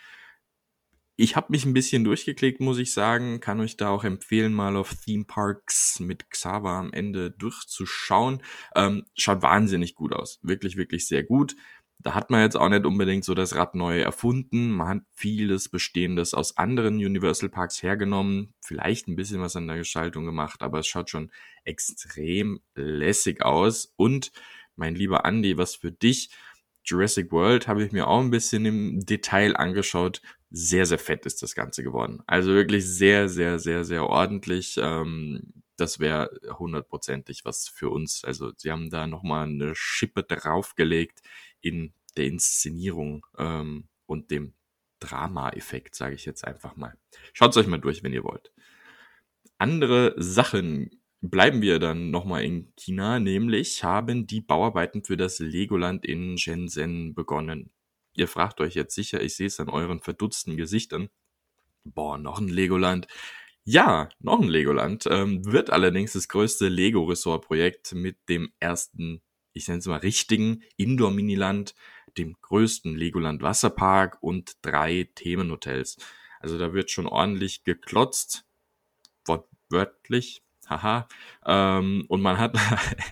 Ich 1.17 1.37
habe 1.37 1.47
mich 1.51 1.65
ein 1.65 1.75
bisschen 1.75 2.03
durchgeklickt, 2.03 2.61
muss 2.61 2.79
ich 2.79 2.93
sagen. 2.93 3.39
Kann 3.39 3.61
euch 3.61 3.77
da 3.77 3.91
auch 3.91 4.03
empfehlen, 4.03 4.53
mal 4.53 4.77
auf 4.77 4.95
Theme 4.97 5.25
Parks 5.25 6.01
mit 6.01 6.29
Xava 6.29 6.81
am 6.81 6.93
Ende 6.93 7.31
durchzuschauen. 7.31 8.43
Ähm, 8.75 9.05
schaut 9.17 9.43
wahnsinnig 9.43 9.95
gut 9.95 10.13
aus. 10.13 10.41
Wirklich, 10.43 10.77
wirklich 10.77 11.07
sehr 11.07 11.23
gut. 11.23 11.55
Da 12.01 12.15
hat 12.15 12.31
man 12.31 12.43
jetzt 12.43 12.57
auch 12.57 12.69
nicht 12.69 12.85
unbedingt 12.85 13.25
so 13.25 13.33
das 13.35 13.55
Rad 13.55 13.77
neu 13.77 14.01
erfunden. 14.01 14.73
Man 14.73 14.89
hat 14.89 15.03
vieles 15.15 15.69
Bestehendes 15.69 16.35
aus 16.35 16.57
anderen 16.57 16.97
Universal 16.97 17.49
Parks 17.49 17.83
hergenommen, 17.83 18.53
vielleicht 18.61 19.07
ein 19.07 19.17
bisschen 19.17 19.41
was 19.41 19.55
an 19.55 19.69
der 19.69 19.79
Gestaltung 19.79 20.27
gemacht, 20.27 20.63
aber 20.63 20.81
es 20.81 20.89
schaut 20.89 21.11
schon 21.11 21.31
extrem 21.63 22.61
lässig 22.75 23.43
aus. 23.43 23.95
Und 23.97 24.33
mein 24.75 24.97
lieber 24.97 25.25
Andy, 25.25 25.57
was 25.57 25.77
für 25.77 25.93
dich? 25.93 26.31
Jurassic 26.85 27.33
World 27.33 27.67
habe 27.69 27.83
ich 27.83 27.93
mir 27.93 28.07
auch 28.07 28.21
ein 28.21 28.31
bisschen 28.31 28.67
im 28.67 29.01
Detail 29.07 29.57
angeschaut. 29.57 30.21
Sehr, 30.57 30.87
sehr 30.87 31.01
fett 31.01 31.27
ist 31.27 31.43
das 31.43 31.57
Ganze 31.57 31.83
geworden. 31.83 32.23
Also 32.29 32.53
wirklich 32.53 32.87
sehr, 32.87 33.29
sehr, 33.29 33.59
sehr, 33.59 33.85
sehr 33.85 34.07
ordentlich. 34.07 34.77
Ähm, 34.81 35.53
das 35.77 35.99
wäre 35.99 36.31
hundertprozentig 36.59 37.45
was 37.45 37.69
für 37.69 37.91
uns. 37.91 38.23
Also 38.25 38.53
sie 38.57 38.71
haben 38.71 38.89
da 38.89 39.09
nochmal 39.09 39.49
eine 39.49 39.75
Schippe 39.75 40.23
draufgelegt 40.23 41.23
in 41.61 41.93
der 42.17 42.27
Inszenierung 42.27 43.27
ähm, 43.37 43.89
und 44.07 44.31
dem 44.31 44.55
Drama-Effekt, 45.01 45.97
sage 45.97 46.15
ich 46.15 46.25
jetzt 46.25 46.45
einfach 46.45 46.77
mal. 46.77 46.97
Schaut 47.33 47.57
euch 47.57 47.67
mal 47.67 47.81
durch, 47.81 48.05
wenn 48.05 48.13
ihr 48.13 48.23
wollt. 48.23 48.53
Andere 49.59 50.15
Sachen 50.17 51.03
bleiben 51.21 51.63
wir 51.63 51.81
dann 51.81 52.13
nochmal 52.13 52.45
in 52.45 52.73
China, 52.77 53.19
nämlich 53.19 53.83
haben 53.83 54.29
die 54.29 54.41
Bauarbeiten 54.41 55.03
für 55.03 55.17
das 55.17 55.41
Legoland 55.41 56.05
in 56.05 56.39
Shenzhen 56.39 57.15
begonnen. 57.15 57.71
Ihr 58.17 58.29
fragt 58.29 58.61
euch 58.61 58.75
jetzt 58.75 58.95
sicher, 58.95 59.23
ich 59.23 59.37
sehe 59.37 59.47
es 59.49 59.61
an 59.61 59.69
euren 59.69 60.01
verdutzten 60.01 60.57
Gesichtern. 60.57 61.09
Boah, 61.85 62.19
noch 62.19 62.39
ein 62.41 62.49
Legoland. 62.49 63.07
Ja, 63.65 64.09
noch 64.21 64.41
ein 64.41 64.49
Legoland. 64.49 65.07
Ähm, 65.11 65.45
wird 65.45 65.71
allerdings 65.71 66.13
das 66.13 66.29
größte 66.29 66.69
Lego-Resort-Projekt 66.69 67.95
mit 67.95 68.17
dem 68.29 68.53
ersten 68.61 69.23
ich 69.55 69.69
nenne 69.69 69.79
es 69.79 69.87
mal 69.87 69.99
richtigen 69.99 70.63
Indoor-Miniland, 70.77 71.75
dem 72.19 72.37
größten 72.43 72.95
Legoland 72.95 73.41
Wasserpark 73.43 74.19
und 74.21 74.57
drei 74.63 75.09
Themenhotels. 75.15 75.97
Also 76.41 76.59
da 76.59 76.75
wird 76.75 76.91
schon 76.91 77.07
ordentlich 77.07 77.65
geklotzt, 77.65 78.45
wortwörtlich, 79.25 80.43
haha. 80.69 81.09
Ähm, 81.47 82.05
und 82.09 82.21
man 82.21 82.39
hat, 82.39 82.59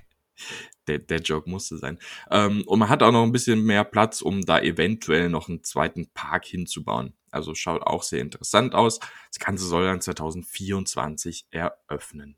der, 0.86 0.98
der 0.98 1.20
Joke 1.20 1.48
musste 1.48 1.78
sein. 1.78 1.98
Ähm, 2.30 2.62
und 2.66 2.78
man 2.78 2.88
hat 2.88 3.02
auch 3.02 3.12
noch 3.12 3.22
ein 3.22 3.32
bisschen 3.32 3.62
mehr 3.64 3.84
Platz, 3.84 4.22
um 4.22 4.42
da 4.42 4.60
eventuell 4.60 5.28
noch 5.28 5.48
einen 5.48 5.62
zweiten 5.64 6.08
Park 6.12 6.44
hinzubauen. 6.46 7.14
Also 7.30 7.54
schaut 7.54 7.82
auch 7.82 8.02
sehr 8.02 8.20
interessant 8.20 8.74
aus. 8.74 9.00
Das 9.30 9.38
Ganze 9.38 9.64
soll 9.64 9.84
dann 9.84 10.00
2024 10.00 11.46
eröffnen. 11.50 12.36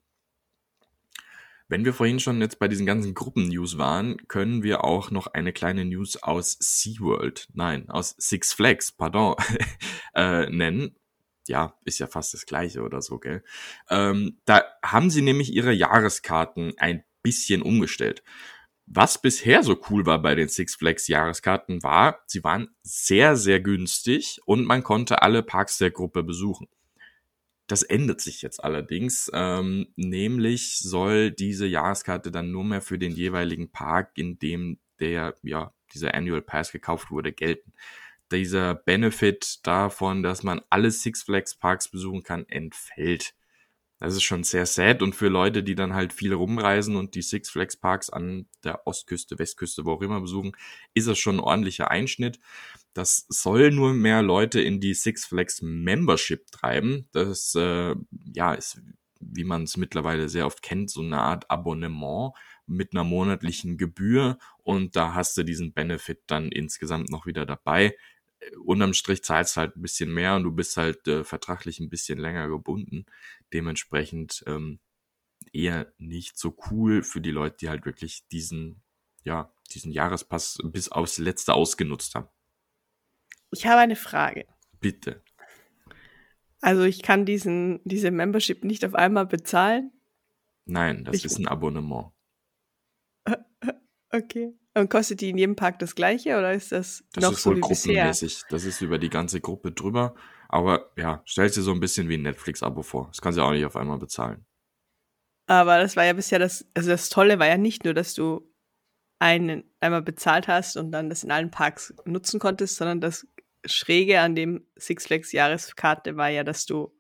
Wenn 1.66 1.84
wir 1.84 1.94
vorhin 1.94 2.20
schon 2.20 2.40
jetzt 2.40 2.58
bei 2.58 2.68
diesen 2.68 2.84
ganzen 2.84 3.14
Gruppen-News 3.14 3.78
waren, 3.78 4.18
können 4.28 4.62
wir 4.62 4.84
auch 4.84 5.10
noch 5.10 5.28
eine 5.28 5.52
kleine 5.52 5.84
News 5.86 6.22
aus 6.22 6.56
SeaWorld, 6.60 7.48
nein, 7.54 7.88
aus 7.88 8.14
Six 8.18 8.52
Flags, 8.52 8.92
pardon, 8.92 9.34
äh, 10.14 10.48
nennen. 10.50 10.94
Ja, 11.46 11.78
ist 11.84 11.98
ja 11.98 12.06
fast 12.06 12.34
das 12.34 12.46
gleiche 12.46 12.82
oder 12.82 13.02
so, 13.02 13.18
gell? 13.18 13.42
Ähm, 13.88 14.38
da 14.44 14.64
haben 14.82 15.10
sie 15.10 15.22
nämlich 15.22 15.52
ihre 15.52 15.72
Jahreskarten 15.72 16.74
ein 16.78 17.04
bisschen 17.24 17.62
umgestellt. 17.62 18.22
Was 18.86 19.20
bisher 19.20 19.62
so 19.62 19.80
cool 19.90 20.06
war 20.06 20.20
bei 20.20 20.34
den 20.34 20.48
Six 20.48 20.76
Flags 20.76 21.08
Jahreskarten 21.08 21.82
war, 21.82 22.20
sie 22.26 22.44
waren 22.44 22.68
sehr, 22.82 23.34
sehr 23.36 23.60
günstig 23.60 24.40
und 24.44 24.64
man 24.64 24.84
konnte 24.84 25.22
alle 25.22 25.42
Parks 25.42 25.78
der 25.78 25.90
Gruppe 25.90 26.22
besuchen. 26.22 26.68
Das 27.66 27.82
ändert 27.82 28.20
sich 28.20 28.42
jetzt 28.42 28.62
allerdings. 28.62 29.30
Ähm, 29.32 29.88
nämlich 29.96 30.78
soll 30.80 31.30
diese 31.30 31.66
Jahreskarte 31.66 32.30
dann 32.30 32.50
nur 32.50 32.64
mehr 32.64 32.82
für 32.82 32.98
den 32.98 33.12
jeweiligen 33.12 33.70
Park, 33.70 34.12
in 34.16 34.38
dem 34.38 34.78
der, 35.00 35.34
ja, 35.42 35.72
dieser 35.94 36.12
Annual 36.14 36.42
Pass 36.42 36.72
gekauft 36.72 37.10
wurde, 37.10 37.32
gelten. 37.32 37.72
Dieser 38.30 38.74
Benefit 38.74 39.66
davon, 39.66 40.22
dass 40.22 40.42
man 40.42 40.60
alle 40.68 40.90
Six 40.90 41.22
Flags 41.22 41.54
Parks 41.54 41.88
besuchen 41.88 42.22
kann, 42.22 42.46
entfällt. 42.48 43.34
Das 43.98 44.14
ist 44.14 44.24
schon 44.24 44.44
sehr 44.44 44.66
sad 44.66 45.02
und 45.02 45.14
für 45.14 45.28
Leute, 45.28 45.62
die 45.62 45.74
dann 45.74 45.94
halt 45.94 46.12
viel 46.12 46.34
rumreisen 46.34 46.96
und 46.96 47.14
die 47.14 47.22
Six 47.22 47.50
Flags 47.50 47.76
Parks 47.76 48.10
an 48.10 48.46
der 48.64 48.86
Ostküste, 48.86 49.38
Westküste, 49.38 49.84
wo 49.84 49.92
auch 49.92 50.02
immer 50.02 50.20
besuchen, 50.20 50.52
ist 50.94 51.06
das 51.06 51.18
schon 51.18 51.36
ein 51.36 51.40
ordentlicher 51.40 51.90
Einschnitt. 51.90 52.40
Das 52.92 53.26
soll 53.28 53.70
nur 53.70 53.94
mehr 53.94 54.22
Leute 54.22 54.60
in 54.60 54.80
die 54.80 54.94
Six 54.94 55.24
Flags 55.26 55.62
Membership 55.62 56.50
treiben. 56.50 57.08
Das 57.12 57.54
äh, 57.54 57.94
ja 58.32 58.54
ist, 58.54 58.80
wie 59.20 59.44
man 59.44 59.62
es 59.62 59.76
mittlerweile 59.76 60.28
sehr 60.28 60.46
oft 60.46 60.62
kennt, 60.62 60.90
so 60.90 61.00
eine 61.00 61.20
Art 61.20 61.50
Abonnement 61.50 62.32
mit 62.66 62.92
einer 62.92 63.04
monatlichen 63.04 63.76
Gebühr 63.76 64.38
und 64.62 64.96
da 64.96 65.14
hast 65.14 65.36
du 65.36 65.44
diesen 65.44 65.72
Benefit 65.72 66.22
dann 66.26 66.50
insgesamt 66.50 67.10
noch 67.10 67.26
wieder 67.26 67.46
dabei. 67.46 67.94
Unterm 68.64 68.94
Strich 68.94 69.22
zahlst 69.22 69.56
du 69.56 69.60
halt 69.60 69.76
ein 69.76 69.82
bisschen 69.82 70.12
mehr 70.12 70.36
und 70.36 70.44
du 70.44 70.52
bist 70.52 70.76
halt 70.76 71.06
äh, 71.08 71.24
vertraglich 71.24 71.80
ein 71.80 71.90
bisschen 71.90 72.18
länger 72.18 72.48
gebunden. 72.48 73.06
Dementsprechend 73.52 74.44
ähm, 74.46 74.80
eher 75.52 75.92
nicht 75.98 76.38
so 76.38 76.56
cool 76.70 77.02
für 77.02 77.20
die 77.20 77.30
Leute, 77.30 77.56
die 77.60 77.68
halt 77.68 77.84
wirklich 77.84 78.26
diesen, 78.28 78.82
ja, 79.24 79.52
diesen 79.72 79.92
Jahrespass 79.92 80.58
bis 80.64 80.90
aufs 80.90 81.18
Letzte 81.18 81.54
ausgenutzt 81.54 82.14
haben. 82.14 82.28
Ich 83.50 83.66
habe 83.66 83.80
eine 83.80 83.96
Frage. 83.96 84.46
Bitte. 84.80 85.22
Also 86.60 86.82
ich 86.84 87.02
kann 87.02 87.26
diesen, 87.26 87.80
diese 87.84 88.10
Membership 88.10 88.64
nicht 88.64 88.84
auf 88.84 88.94
einmal 88.94 89.26
bezahlen? 89.26 89.92
Nein, 90.64 91.04
das 91.04 91.16
ich 91.16 91.24
ist 91.26 91.38
ein 91.38 91.48
Abonnement. 91.48 92.12
Okay. 94.10 94.54
Und 94.76 94.90
kostet 94.90 95.20
die 95.20 95.30
in 95.30 95.38
jedem 95.38 95.56
Park 95.56 95.78
das 95.78 95.94
gleiche 95.94 96.36
oder 96.36 96.52
ist 96.52 96.72
das, 96.72 97.04
das 97.12 97.22
noch 97.22 97.32
ist 97.32 97.42
so 97.42 97.50
wohl 97.50 97.56
wie 97.58 97.68
bisher? 97.68 97.94
gruppenmäßig. 97.94 98.42
Das 98.50 98.64
ist 98.64 98.80
über 98.80 98.98
die 98.98 99.10
ganze 99.10 99.40
Gruppe 99.40 99.70
drüber. 99.70 100.14
Aber 100.48 100.90
ja, 100.96 101.22
stell 101.24 101.48
dir 101.48 101.62
so 101.62 101.72
ein 101.72 101.80
bisschen 101.80 102.08
wie 102.08 102.14
ein 102.14 102.22
Netflix-Abo 102.22 102.82
vor. 102.82 103.08
Das 103.08 103.20
kannst 103.20 103.38
du 103.38 103.42
auch 103.42 103.52
nicht 103.52 103.64
auf 103.64 103.76
einmal 103.76 103.98
bezahlen. 103.98 104.44
Aber 105.46 105.78
das 105.78 105.96
war 105.96 106.04
ja 106.04 106.12
bisher 106.12 106.38
das, 106.38 106.66
also 106.74 106.90
das 106.90 107.08
Tolle 107.08 107.38
war 107.38 107.46
ja 107.46 107.56
nicht 107.56 107.84
nur, 107.84 107.94
dass 107.94 108.14
du 108.14 108.50
einen 109.18 109.64
einmal 109.80 110.02
bezahlt 110.02 110.48
hast 110.48 110.76
und 110.76 110.90
dann 110.90 111.08
das 111.08 111.22
in 111.22 111.30
allen 111.30 111.50
Parks 111.50 111.94
nutzen 112.04 112.40
konntest, 112.40 112.76
sondern 112.76 113.00
das 113.00 113.26
Schräge 113.64 114.20
an 114.20 114.34
dem 114.34 114.66
Six 114.76 115.06
Flags 115.06 115.32
Jahreskarte 115.32 116.16
war 116.16 116.28
ja, 116.28 116.44
dass 116.44 116.66
du 116.66 116.94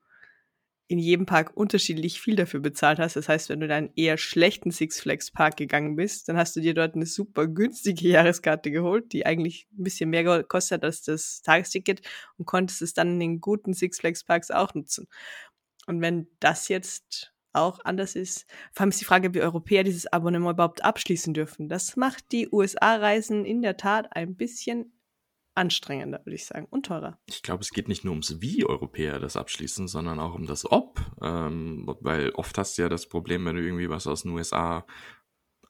in 0.86 0.98
jedem 0.98 1.24
Park 1.24 1.56
unterschiedlich 1.56 2.20
viel 2.20 2.36
dafür 2.36 2.60
bezahlt 2.60 2.98
hast. 2.98 3.16
Das 3.16 3.28
heißt, 3.28 3.48
wenn 3.48 3.60
du 3.60 3.66
in 3.74 3.90
eher 3.96 4.18
schlechten 4.18 4.70
Six 4.70 5.00
Flags 5.00 5.30
Park 5.30 5.56
gegangen 5.56 5.96
bist, 5.96 6.28
dann 6.28 6.36
hast 6.36 6.54
du 6.56 6.60
dir 6.60 6.74
dort 6.74 6.94
eine 6.94 7.06
super 7.06 7.46
günstige 7.46 8.08
Jahreskarte 8.08 8.70
geholt, 8.70 9.12
die 9.12 9.24
eigentlich 9.24 9.66
ein 9.72 9.84
bisschen 9.84 10.10
mehr 10.10 10.44
kostet 10.44 10.84
als 10.84 11.02
das 11.02 11.40
Tagesticket 11.42 12.02
und 12.36 12.44
konntest 12.44 12.82
es 12.82 12.92
dann 12.92 13.12
in 13.12 13.20
den 13.20 13.40
guten 13.40 13.72
Six 13.72 14.00
Flags 14.00 14.24
Parks 14.24 14.50
auch 14.50 14.74
nutzen. 14.74 15.06
Und 15.86 16.00
wenn 16.00 16.28
das 16.40 16.68
jetzt 16.68 17.32
auch 17.54 17.80
anders 17.84 18.16
ist, 18.16 18.46
vor 18.72 18.82
allem 18.82 18.90
ist 18.90 19.00
die 19.00 19.04
Frage, 19.06 19.32
wie 19.32 19.40
Europäer 19.40 19.84
dieses 19.84 20.12
Abonnement 20.12 20.54
überhaupt 20.54 20.84
abschließen 20.84 21.34
dürfen. 21.34 21.68
Das 21.68 21.96
macht 21.96 22.32
die 22.32 22.48
USA-Reisen 22.50 23.44
in 23.44 23.62
der 23.62 23.76
Tat 23.76 24.14
ein 24.14 24.34
bisschen 24.36 24.92
anstrengender, 25.54 26.20
würde 26.24 26.34
ich 26.34 26.46
sagen, 26.46 26.66
und 26.70 26.86
teurer. 26.86 27.18
Ich 27.26 27.42
glaube, 27.42 27.62
es 27.62 27.70
geht 27.70 27.88
nicht 27.88 28.04
nur 28.04 28.12
ums 28.12 28.40
Wie 28.40 28.64
Europäer 28.64 29.20
das 29.20 29.36
abschließen, 29.36 29.88
sondern 29.88 30.20
auch 30.20 30.34
um 30.34 30.46
das 30.46 30.70
Ob. 30.70 31.00
Ähm, 31.22 31.84
weil 32.00 32.30
oft 32.30 32.58
hast 32.58 32.76
du 32.76 32.82
ja 32.82 32.88
das 32.88 33.08
Problem, 33.08 33.44
wenn 33.44 33.56
du 33.56 33.62
irgendwie 33.62 33.88
was 33.88 34.06
aus 34.06 34.22
den 34.22 34.32
USA 34.32 34.84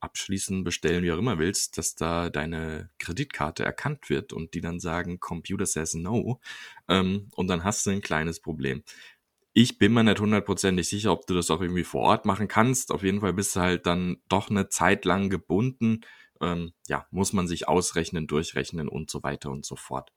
abschließen, 0.00 0.64
bestellen, 0.64 1.02
wie 1.02 1.12
auch 1.12 1.18
immer 1.18 1.38
willst, 1.38 1.78
dass 1.78 1.94
da 1.94 2.30
deine 2.30 2.90
Kreditkarte 2.98 3.64
erkannt 3.64 4.10
wird 4.10 4.32
und 4.32 4.54
die 4.54 4.60
dann 4.60 4.78
sagen, 4.78 5.18
Computer 5.18 5.66
says 5.66 5.94
no. 5.94 6.40
Ähm, 6.88 7.28
und 7.34 7.48
dann 7.48 7.64
hast 7.64 7.86
du 7.86 7.90
ein 7.90 8.02
kleines 8.02 8.40
Problem. 8.40 8.82
Ich 9.54 9.78
bin 9.78 9.92
mir 9.92 10.04
nicht 10.04 10.20
hundertprozentig 10.20 10.88
sicher, 10.88 11.12
ob 11.12 11.26
du 11.26 11.34
das 11.34 11.50
auch 11.50 11.60
irgendwie 11.60 11.84
vor 11.84 12.02
Ort 12.02 12.26
machen 12.26 12.48
kannst. 12.48 12.90
Auf 12.90 13.02
jeden 13.02 13.20
Fall 13.20 13.32
bist 13.32 13.56
du 13.56 13.60
halt 13.60 13.86
dann 13.86 14.18
doch 14.28 14.50
eine 14.50 14.68
Zeit 14.68 15.04
lang 15.04 15.30
gebunden 15.30 16.00
ähm, 16.40 16.72
ja, 16.88 17.06
muss 17.10 17.32
man 17.32 17.46
sich 17.46 17.68
ausrechnen, 17.68 18.26
durchrechnen 18.26 18.88
und 18.88 19.10
so 19.10 19.22
weiter 19.22 19.50
und 19.50 19.64
so 19.64 19.76
fort. 19.76 20.12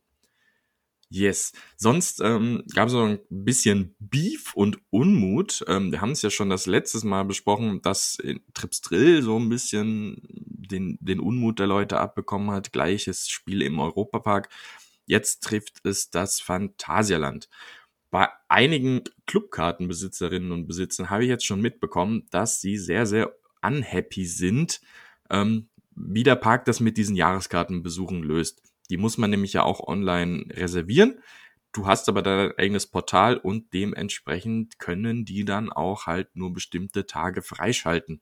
Yes. 1.10 1.54
Sonst 1.78 2.20
ähm, 2.20 2.64
gab 2.76 2.88
es 2.88 2.94
noch 2.94 3.06
ein 3.06 3.20
bisschen 3.30 3.96
Beef 4.00 4.54
und 4.56 4.80
Unmut. 4.90 5.64
Ähm, 5.68 5.92
wir 5.92 6.02
haben 6.02 6.12
es 6.12 6.22
ja 6.22 6.30
schon 6.30 6.50
das 6.50 6.66
letztes 6.66 7.06
Mal 7.06 7.24
besprochen, 7.24 7.82
dass 7.82 8.18
Trips 8.54 8.82
Drill 8.82 9.22
so 9.22 9.40
ein 9.40 9.48
bisschen 9.48 10.18
den, 10.22 10.98
den 11.00 11.22
Unmut 11.22 11.60
der 11.60 11.68
Leute 11.68 12.00
abbekommen 12.00 12.52
hat. 12.52 12.74
Gleiches 12.74 13.30
Spiel 13.30 13.62
im 13.62 13.80
Europapark. 13.80 14.50
Jetzt 15.06 15.44
trifft 15.44 15.86
es 15.86 16.10
das 16.10 16.42
Phantasialand. 16.42 17.48
Bei 18.10 18.28
einigen 18.50 19.04
Clubkartenbesitzerinnen 19.28 20.52
und 20.52 20.68
Besitzern 20.68 21.10
habe 21.10 21.24
ich 21.24 21.30
jetzt 21.30 21.46
schon 21.46 21.62
mitbekommen, 21.62 22.28
dass 22.32 22.60
sie 22.60 22.78
sehr, 22.78 23.06
sehr 23.06 23.34
unhappy 23.62 24.26
sind, 24.26 24.82
ähm, 25.30 25.70
wie 25.98 26.24
der 26.24 26.36
Park 26.36 26.66
das 26.66 26.80
mit 26.80 26.98
diesen 26.98 27.16
Jahreskartenbesuchen 27.16 28.22
löst. 28.24 28.62
Die 28.90 28.98
muss 28.98 29.18
man 29.18 29.30
nämlich 29.30 29.54
ja 29.54 29.64
auch 29.64 29.86
online 29.86 30.46
reservieren. 30.52 31.20
Du 31.74 31.86
hast 31.86 32.08
aber 32.08 32.22
dein 32.22 32.52
eigenes 32.58 32.88
Portal 32.88 33.38
und 33.38 33.74
dementsprechend 33.74 34.80
können 34.80 35.26
die 35.26 35.44
dann 35.44 35.70
auch 35.72 36.06
halt 36.06 36.36
nur 36.36 36.54
bestimmte 36.54 37.06
Tage 37.06 37.42
freischalten. 37.42 38.22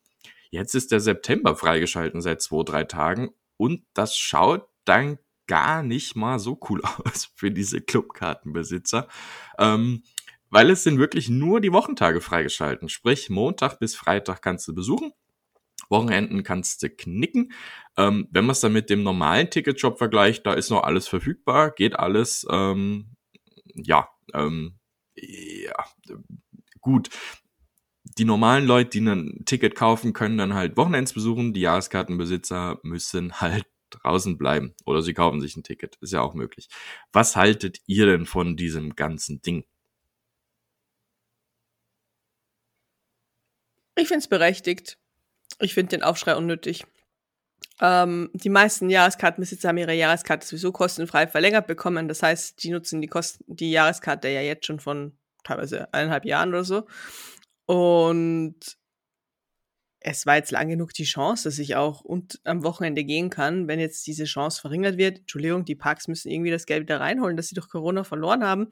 Jetzt 0.49 0.73
ist 0.73 0.91
der 0.91 0.99
September 0.99 1.55
freigeschalten 1.55 2.21
seit 2.21 2.41
zwei, 2.41 2.63
drei 2.63 2.83
Tagen 2.85 3.29
und 3.57 3.83
das 3.93 4.17
schaut 4.17 4.67
dann 4.85 5.19
gar 5.47 5.83
nicht 5.83 6.15
mal 6.15 6.39
so 6.39 6.59
cool 6.69 6.81
aus 7.03 7.29
für 7.35 7.51
diese 7.51 7.81
Clubkartenbesitzer. 7.81 9.07
Ähm, 9.59 10.03
weil 10.49 10.69
es 10.69 10.83
sind 10.83 10.99
wirklich 10.99 11.29
nur 11.29 11.59
die 11.59 11.73
Wochentage 11.73 12.21
freigeschalten. 12.21 12.87
Sprich, 12.87 13.29
Montag 13.29 13.79
bis 13.79 13.95
Freitag 13.95 14.41
kannst 14.41 14.67
du 14.67 14.73
besuchen. 14.73 15.11
Wochenenden 15.89 16.43
kannst 16.43 16.83
du 16.83 16.89
knicken. 16.89 17.51
Ähm, 17.97 18.27
wenn 18.31 18.45
man 18.45 18.51
es 18.53 18.59
dann 18.59 18.73
mit 18.73 18.89
dem 18.89 19.03
normalen 19.03 19.49
Ticketshop 19.49 19.97
vergleicht, 19.97 20.45
da 20.45 20.53
ist 20.53 20.69
noch 20.69 20.83
alles 20.83 21.07
verfügbar, 21.07 21.71
geht 21.71 21.97
alles, 21.97 22.45
ähm, 22.49 23.15
ja, 23.73 24.09
ähm, 24.33 24.75
ja, 25.15 25.85
gut. 26.81 27.09
Die 28.17 28.25
normalen 28.25 28.65
Leute, 28.65 28.91
die 28.91 29.01
ein 29.01 29.43
Ticket 29.45 29.75
kaufen, 29.75 30.13
können 30.13 30.37
dann 30.37 30.53
halt 30.53 30.77
Wochenends 30.77 31.13
besuchen. 31.13 31.53
Die 31.53 31.61
Jahreskartenbesitzer 31.61 32.79
müssen 32.83 33.41
halt 33.41 33.65
draußen 33.89 34.37
bleiben 34.37 34.73
oder 34.85 35.01
sie 35.01 35.13
kaufen 35.13 35.41
sich 35.41 35.55
ein 35.55 35.63
Ticket. 35.63 35.97
Ist 36.01 36.13
ja 36.13 36.21
auch 36.21 36.33
möglich. 36.33 36.69
Was 37.11 37.35
haltet 37.35 37.79
ihr 37.87 38.05
denn 38.05 38.25
von 38.25 38.55
diesem 38.55 38.95
ganzen 38.95 39.41
Ding? 39.41 39.65
Ich 43.97 44.07
finde 44.07 44.19
es 44.19 44.27
berechtigt. 44.27 44.97
Ich 45.59 45.73
finde 45.73 45.91
den 45.91 46.03
Aufschrei 46.03 46.35
unnötig. 46.35 46.85
Ähm, 47.81 48.29
die 48.33 48.49
meisten 48.49 48.89
Jahreskartenbesitzer 48.89 49.69
haben 49.69 49.77
ihre 49.77 49.93
Jahreskarte 49.93 50.45
sowieso 50.45 50.71
kostenfrei 50.71 51.27
verlängert 51.27 51.67
bekommen. 51.67 52.07
Das 52.07 52.23
heißt, 52.23 52.63
die 52.63 52.71
nutzen 52.71 53.01
die, 53.01 53.07
Kosten 53.07 53.43
die 53.47 53.71
Jahreskarte 53.71 54.29
ja 54.29 54.41
jetzt 54.41 54.65
schon 54.65 54.79
von 54.79 55.17
teilweise 55.43 55.93
eineinhalb 55.93 56.25
Jahren 56.25 56.49
oder 56.49 56.63
so. 56.63 56.87
Und 57.65 58.77
es 59.99 60.25
war 60.25 60.35
jetzt 60.35 60.51
lang 60.51 60.69
genug 60.69 60.93
die 60.93 61.03
Chance, 61.03 61.45
dass 61.45 61.57
ich 61.57 61.75
auch 61.75 62.01
und 62.01 62.39
am 62.43 62.63
Wochenende 62.63 63.03
gehen 63.03 63.29
kann. 63.29 63.67
Wenn 63.67 63.79
jetzt 63.79 64.05
diese 64.05 64.25
Chance 64.25 64.61
verringert 64.61 64.97
wird, 64.97 65.19
Entschuldigung, 65.19 65.65
die 65.65 65.75
Parks 65.75 66.07
müssen 66.07 66.29
irgendwie 66.29 66.51
das 66.51 66.67
Geld 66.67 66.83
wieder 66.83 66.99
reinholen, 66.99 67.35
das 67.35 67.47
sie 67.47 67.55
durch 67.55 67.69
Corona 67.69 68.03
verloren 68.03 68.43
haben. 68.43 68.69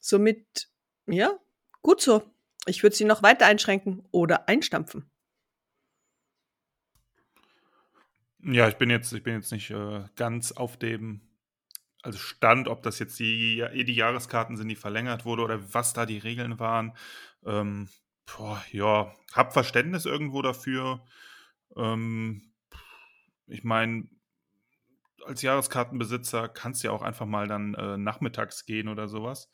Somit, 0.00 0.68
ja, 1.06 1.38
gut 1.82 2.00
so. 2.00 2.22
Ich 2.66 2.82
würde 2.82 2.96
sie 2.96 3.04
noch 3.04 3.22
weiter 3.22 3.46
einschränken 3.46 4.02
oder 4.10 4.48
einstampfen. 4.48 5.08
Ja, 8.48 8.68
ich 8.68 8.76
bin 8.76 8.90
jetzt, 8.90 9.12
ich 9.12 9.24
bin 9.24 9.34
jetzt 9.34 9.50
nicht 9.50 9.70
äh, 9.70 10.04
ganz 10.14 10.52
auf 10.52 10.76
dem 10.76 11.20
also 12.02 12.18
Stand, 12.18 12.68
ob 12.68 12.84
das 12.84 13.00
jetzt 13.00 13.18
die, 13.18 13.58
eh 13.58 13.82
die 13.82 13.94
Jahreskarten 13.94 14.56
sind, 14.56 14.68
die 14.68 14.76
verlängert 14.76 15.24
wurde 15.24 15.42
oder 15.42 15.74
was 15.74 15.92
da 15.94 16.06
die 16.06 16.18
Regeln 16.18 16.60
waren. 16.60 16.96
Ähm, 17.44 17.88
boah, 18.24 18.64
ja, 18.70 19.12
hab 19.32 19.52
Verständnis 19.52 20.06
irgendwo 20.06 20.42
dafür. 20.42 21.04
Ähm, 21.76 22.52
ich 23.48 23.64
meine, 23.64 24.08
als 25.24 25.42
Jahreskartenbesitzer 25.42 26.48
kannst 26.48 26.84
du 26.84 26.88
ja 26.88 26.92
auch 26.92 27.02
einfach 27.02 27.26
mal 27.26 27.48
dann 27.48 27.74
äh, 27.74 27.96
nachmittags 27.96 28.64
gehen 28.64 28.86
oder 28.86 29.08
sowas 29.08 29.50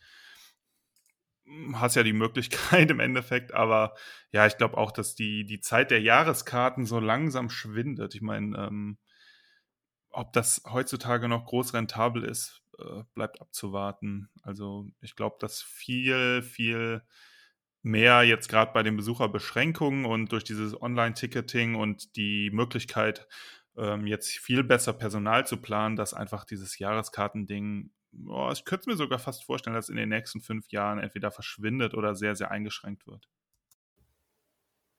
hast 1.75 1.97
ja 1.97 2.03
die 2.03 2.12
Möglichkeit 2.12 2.91
im 2.91 3.01
Endeffekt, 3.01 3.55
aber 3.55 3.95
ja, 4.31 4.47
ich 4.47 4.57
glaube 4.57 4.77
auch, 4.79 4.93
dass 4.93 5.15
die, 5.15 5.45
die 5.45 5.61
Zeit 5.61 5.91
der 5.91 6.01
Jahreskarten 6.01 6.87
so 6.87 6.99
langsam 7.01 7.51
schwindet. 7.51 8.15
Ich 8.15 8.23
meine, 8.23 8.57
ähm, 8.57 8.99
ob 10.11 10.33
das 10.33 10.62
heutzutage 10.67 11.29
noch 11.29 11.47
groß 11.47 11.75
rentabel 11.75 12.25
ist, 12.25 12.62
äh, 12.79 13.03
bleibt 13.15 13.41
abzuwarten. 13.41 14.29
Also 14.43 14.87
ich 15.01 15.17
glaube, 15.17 15.37
dass 15.41 15.62
viel, 15.62 16.43
viel 16.43 17.03
mehr 17.83 18.23
jetzt 18.23 18.49
gerade 18.49 18.73
bei 18.73 18.83
den 18.83 18.97
Besucherbeschränkungen 18.97 20.05
und 20.05 20.33
durch 20.33 20.45
dieses 20.45 20.81
Online-Ticketing 20.81 21.75
und 21.75 22.17
die 22.17 22.51
Möglichkeit, 22.53 23.27
ähm, 23.77 24.07
jetzt 24.07 24.31
viel 24.31 24.62
besser 24.62 24.93
Personal 24.93 25.47
zu 25.47 25.57
planen, 25.57 25.97
dass 25.97 26.15
einfach 26.15 26.45
dieses 26.45 26.79
Jahreskartending 26.79 27.91
oh, 28.27 28.51
ich 28.53 28.64
könnte 28.64 28.88
mir 28.88 28.96
sogar 28.96 29.18
fast 29.18 29.44
vorstellen, 29.44 29.75
dass 29.75 29.88
in 29.88 29.96
den 29.96 30.09
nächsten 30.09 30.40
fünf 30.40 30.70
Jahren 30.70 30.98
entweder 30.98 31.31
verschwindet 31.31 31.94
oder 31.94 32.14
sehr, 32.14 32.35
sehr 32.35 32.51
eingeschränkt 32.51 33.07
wird. 33.07 33.29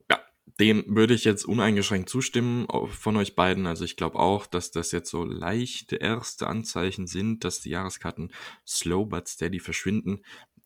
Ja, 0.09 0.19
dem 0.59 0.83
würde 0.87 1.13
ich 1.13 1.23
jetzt 1.23 1.45
uneingeschränkt 1.45 2.09
zustimmen 2.09 2.67
von 2.89 3.17
euch 3.17 3.35
beiden. 3.35 3.67
Also 3.67 3.85
ich 3.85 3.95
glaube 3.95 4.19
auch, 4.19 4.45
dass 4.45 4.71
das 4.71 4.91
jetzt 4.91 5.09
so 5.09 5.23
leichte 5.23 5.97
erste 5.97 6.47
Anzeichen 6.47 7.07
sind, 7.07 7.43
dass 7.43 7.61
die 7.61 7.69
Jahreskarten 7.69 8.31
slow 8.65 9.05
but 9.07 9.27
steady 9.27 9.59
verschwinden. 9.59 10.23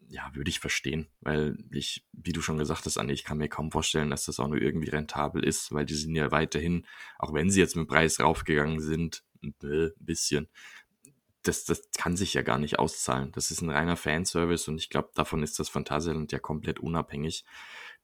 Ja, 0.10 0.34
würde 0.34 0.50
ich 0.50 0.62
verstehen, 0.62 1.10
weil 1.20 1.58
ich, 1.70 2.08
wie 2.14 2.32
du 2.32 2.42
schon 2.42 2.58
gesagt 2.58 2.86
hast, 2.86 2.98
Anni, 2.98 3.12
ich 3.12 3.26
kann 3.26 3.40
mir 3.40 3.50
kaum 3.50 3.72
vorstellen, 3.72 4.10
dass 4.10 4.24
das 4.24 4.40
auch 4.40 4.48
nur 4.48 4.62
irgendwie 4.62 4.90
rentabel 4.90 5.44
ist, 5.44 5.74
weil 5.74 5.86
die 5.86 5.96
sind 5.96 6.16
ja 6.16 6.32
weiterhin, 6.32 6.86
auch 7.20 7.34
wenn 7.34 7.50
sie 7.50 7.60
jetzt 7.60 7.76
mit 7.76 7.90
Preis 7.90 8.22
raufgegangen 8.22 8.80
sind, 8.80 9.26
ein 9.44 9.54
bisschen, 10.00 10.48
das, 11.48 11.66
das 11.66 11.90
kann 11.98 12.18
sich 12.18 12.34
ja 12.34 12.42
gar 12.42 12.58
nicht 12.58 12.80
auszahlen. 12.80 13.32
Das 13.32 13.52
ist 13.52 13.62
ein 13.62 13.70
reiner 13.70 13.96
Fanservice 13.96 14.70
und 14.70 14.78
ich 14.78 14.90
glaube, 14.90 15.10
davon 15.16 15.44
ist 15.44 15.60
das 15.60 15.70
Phantasialand 15.70 16.32
ja 16.32 16.40
komplett 16.40 16.80
unabhängig. 16.80 17.46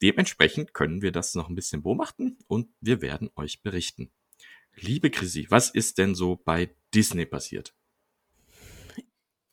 Dementsprechend 0.01 0.73
können 0.73 1.01
wir 1.01 1.12
das 1.12 1.36
noch 1.36 1.49
ein 1.49 1.56
bisschen 1.56 1.84
beobachten 1.84 2.38
und 2.47 2.69
wir 2.82 3.01
werden 3.01 3.29
euch 3.36 3.62
berichten. 3.62 4.12
Liebe 4.75 5.12
Chrissy, 5.12 5.47
was 5.49 5.69
ist 5.69 5.97
denn 5.97 6.15
so 6.15 6.38
bei 6.38 6.75
Disney 6.93 7.25
passiert? 7.25 7.75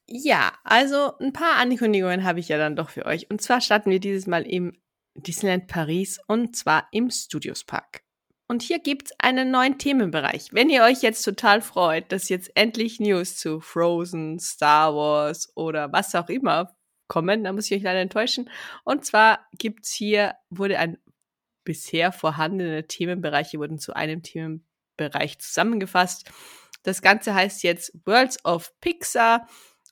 Ja, 0.06 0.58
also 0.64 1.16
ein 1.18 1.32
paar 1.32 1.56
Ankündigungen 1.56 2.24
habe 2.24 2.40
ich 2.40 2.48
ja 2.48 2.58
dann 2.58 2.74
doch 2.74 2.90
für 2.90 3.06
euch. 3.06 3.30
Und 3.30 3.40
zwar 3.40 3.60
starten 3.60 3.90
wir 3.90 4.00
dieses 4.00 4.26
Mal 4.26 4.42
im 4.42 4.80
Disneyland 5.14 5.68
Paris 5.68 6.18
und 6.26 6.56
zwar 6.56 6.88
im 6.90 7.10
Studios 7.10 7.64
Park. 7.64 8.02
Und 8.50 8.62
hier 8.62 8.80
gibt 8.80 9.06
es 9.06 9.12
einen 9.20 9.52
neuen 9.52 9.78
Themenbereich. 9.78 10.48
Wenn 10.50 10.70
ihr 10.70 10.82
euch 10.82 11.02
jetzt 11.02 11.22
total 11.22 11.62
freut, 11.62 12.10
dass 12.10 12.28
jetzt 12.28 12.50
endlich 12.56 12.98
News 12.98 13.36
zu 13.36 13.60
Frozen, 13.60 14.40
Star 14.40 14.92
Wars 14.92 15.52
oder 15.54 15.92
was 15.92 16.16
auch 16.16 16.28
immer 16.28 16.76
kommen, 17.06 17.44
dann 17.44 17.54
muss 17.54 17.70
ich 17.70 17.76
euch 17.76 17.84
leider 17.84 18.00
enttäuschen. 18.00 18.50
Und 18.82 19.04
zwar 19.04 19.46
gibt's 19.56 19.92
hier, 19.92 20.34
wurde 20.48 20.80
ein 20.80 20.98
bisher 21.62 22.10
vorhandene 22.10 22.88
Themenbereiche 22.88 23.60
wurden 23.60 23.78
zu 23.78 23.94
einem 23.94 24.24
Themenbereich 24.24 25.38
zusammengefasst. 25.38 26.28
Das 26.82 27.02
Ganze 27.02 27.36
heißt 27.36 27.62
jetzt 27.62 27.92
Worlds 28.04 28.44
of 28.44 28.72
Pixar 28.80 29.46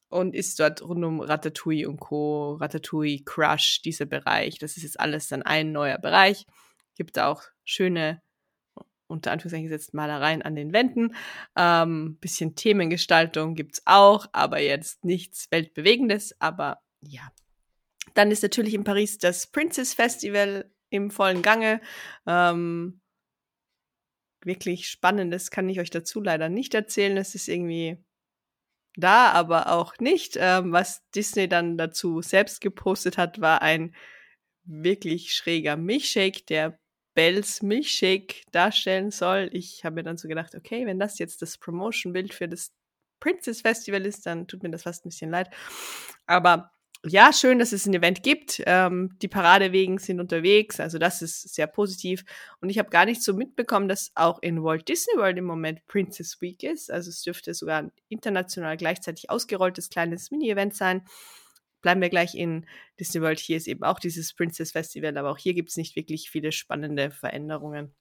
und 0.08 0.34
ist 0.34 0.58
dort 0.58 0.82
rund 0.82 1.04
um 1.04 1.20
Ratatouille 1.20 1.88
und 1.88 2.00
Co., 2.00 2.54
Ratatouille 2.54 3.22
Crush, 3.24 3.82
dieser 3.82 4.06
Bereich. 4.06 4.58
Das 4.58 4.76
ist 4.76 4.82
jetzt 4.82 4.98
alles 4.98 5.28
dann 5.28 5.42
ein 5.42 5.70
neuer 5.70 5.98
Bereich. 5.98 6.44
Gibt 6.96 7.20
auch 7.20 7.44
schöne 7.62 8.20
unter 9.08 9.32
Anführungszeichen 9.32 9.68
gesetzt 9.68 9.94
Malereien 9.94 10.42
an 10.42 10.54
den 10.54 10.72
Wänden. 10.72 11.14
Ähm, 11.56 12.18
bisschen 12.20 12.54
Themengestaltung 12.54 13.54
gibt's 13.54 13.82
auch, 13.84 14.26
aber 14.32 14.60
jetzt 14.60 15.04
nichts 15.04 15.50
Weltbewegendes. 15.50 16.40
Aber 16.40 16.80
ja. 17.00 17.32
Dann 18.14 18.30
ist 18.30 18.42
natürlich 18.42 18.74
in 18.74 18.84
Paris 18.84 19.18
das 19.18 19.46
Princess 19.46 19.94
Festival 19.94 20.70
im 20.90 21.10
vollen 21.10 21.42
Gange. 21.42 21.80
Ähm, 22.26 23.00
wirklich 24.44 24.88
spannendes 24.88 25.50
kann 25.50 25.68
ich 25.68 25.80
euch 25.80 25.90
dazu 25.90 26.20
leider 26.20 26.48
nicht 26.48 26.74
erzählen. 26.74 27.16
Es 27.16 27.34
ist 27.34 27.48
irgendwie 27.48 27.98
da, 28.96 29.30
aber 29.32 29.72
auch 29.72 29.98
nicht. 29.98 30.36
Ähm, 30.38 30.72
was 30.72 31.08
Disney 31.10 31.48
dann 31.48 31.76
dazu 31.78 32.22
selbst 32.22 32.60
gepostet 32.60 33.18
hat, 33.18 33.40
war 33.40 33.62
ein 33.62 33.94
wirklich 34.64 35.34
schräger 35.34 35.76
Milchshake, 35.76 36.44
der 36.46 36.78
Bells 37.18 37.62
Milchshake 37.62 38.44
darstellen 38.52 39.10
soll. 39.10 39.50
Ich 39.52 39.84
habe 39.84 39.96
mir 39.96 40.02
dann 40.04 40.16
so 40.16 40.28
gedacht, 40.28 40.54
okay, 40.54 40.86
wenn 40.86 41.00
das 41.00 41.18
jetzt 41.18 41.42
das 41.42 41.58
Promotion-Bild 41.58 42.32
für 42.32 42.46
das 42.46 42.70
Princess 43.18 43.62
Festival 43.62 44.06
ist, 44.06 44.24
dann 44.24 44.46
tut 44.46 44.62
mir 44.62 44.70
das 44.70 44.84
fast 44.84 45.04
ein 45.04 45.08
bisschen 45.08 45.32
leid. 45.32 45.50
Aber 46.28 46.70
ja, 47.04 47.32
schön, 47.32 47.58
dass 47.58 47.72
es 47.72 47.86
ein 47.86 47.94
Event 47.94 48.22
gibt. 48.22 48.62
Ähm, 48.66 49.16
die 49.20 49.26
Paradewegen 49.26 49.98
sind 49.98 50.20
unterwegs, 50.20 50.78
also 50.78 50.98
das 50.98 51.20
ist 51.20 51.52
sehr 51.52 51.66
positiv. 51.66 52.22
Und 52.60 52.70
ich 52.70 52.78
habe 52.78 52.88
gar 52.88 53.04
nicht 53.04 53.24
so 53.24 53.34
mitbekommen, 53.34 53.88
dass 53.88 54.12
auch 54.14 54.40
in 54.40 54.62
Walt 54.62 54.88
Disney 54.88 55.16
World 55.16 55.38
im 55.38 55.44
Moment 55.44 55.84
Princess 55.88 56.40
Week 56.40 56.62
ist. 56.62 56.88
Also 56.88 57.10
es 57.10 57.22
dürfte 57.22 57.52
sogar 57.52 57.82
ein 57.82 57.92
international 58.08 58.76
gleichzeitig 58.76 59.28
ausgerolltes 59.28 59.90
kleines 59.90 60.30
Mini-Event 60.30 60.76
sein. 60.76 61.02
Bleiben 61.80 62.00
wir 62.00 62.10
gleich 62.10 62.34
in 62.34 62.66
Disney 62.98 63.20
World. 63.22 63.38
Hier 63.38 63.56
ist 63.56 63.68
eben 63.68 63.84
auch 63.84 63.98
dieses 63.98 64.34
Princess 64.34 64.72
Festival, 64.72 65.16
aber 65.16 65.30
auch 65.30 65.38
hier 65.38 65.54
gibt 65.54 65.70
es 65.70 65.76
nicht 65.76 65.96
wirklich 65.96 66.30
viele 66.30 66.52
spannende 66.52 67.10
Veränderungen. 67.10 67.94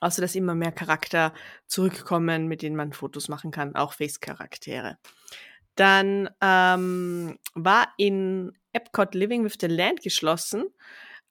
Außer 0.00 0.22
dass 0.22 0.34
immer 0.34 0.54
mehr 0.54 0.72
Charakter 0.72 1.34
zurückkommen, 1.66 2.46
mit 2.46 2.62
denen 2.62 2.76
man 2.76 2.92
Fotos 2.92 3.28
machen 3.28 3.50
kann, 3.50 3.74
auch 3.74 3.92
Face-Charaktere. 3.92 4.98
Dann 5.74 6.30
ähm, 6.40 7.38
war 7.54 7.92
in 7.96 8.52
Epcot 8.72 9.14
Living 9.14 9.44
with 9.44 9.56
the 9.60 9.66
Land 9.66 10.02
geschlossen 10.02 10.64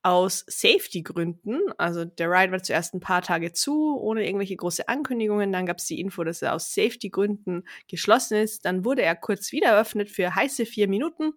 aus 0.02 0.46
Safety-Gründen. 0.48 1.60
Also 1.78 2.06
der 2.06 2.30
Ride 2.30 2.52
war 2.52 2.64
zuerst 2.64 2.94
ein 2.94 3.00
paar 3.00 3.22
Tage 3.22 3.52
zu, 3.52 4.00
ohne 4.00 4.26
irgendwelche 4.26 4.56
große 4.56 4.88
Ankündigungen. 4.88 5.52
Dann 5.52 5.66
gab 5.66 5.80
es 5.80 5.86
die 5.86 6.00
Info, 6.00 6.24
dass 6.24 6.42
er 6.42 6.54
aus 6.54 6.74
Safety-Gründen 6.74 7.64
geschlossen 7.88 8.38
ist. 8.38 8.66
Dann 8.66 8.86
wurde 8.86 9.02
er 9.02 9.16
kurz 9.16 9.52
wieder 9.52 9.70
eröffnet 9.70 10.10
für 10.10 10.36
heiße 10.36 10.66
vier 10.66 10.88
Minuten 10.88 11.34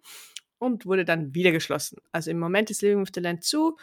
und 0.59 0.85
wurde 0.85 1.03
dann 1.05 1.35
wieder 1.35 1.51
geschlossen. 1.51 1.97
Also 2.11 2.31
im 2.31 2.39
Moment 2.39 2.71
ist 2.71 2.81
Living 2.81 3.01
with 3.01 3.11
the 3.13 3.21
Land 3.21 3.43
zu. 3.43 3.77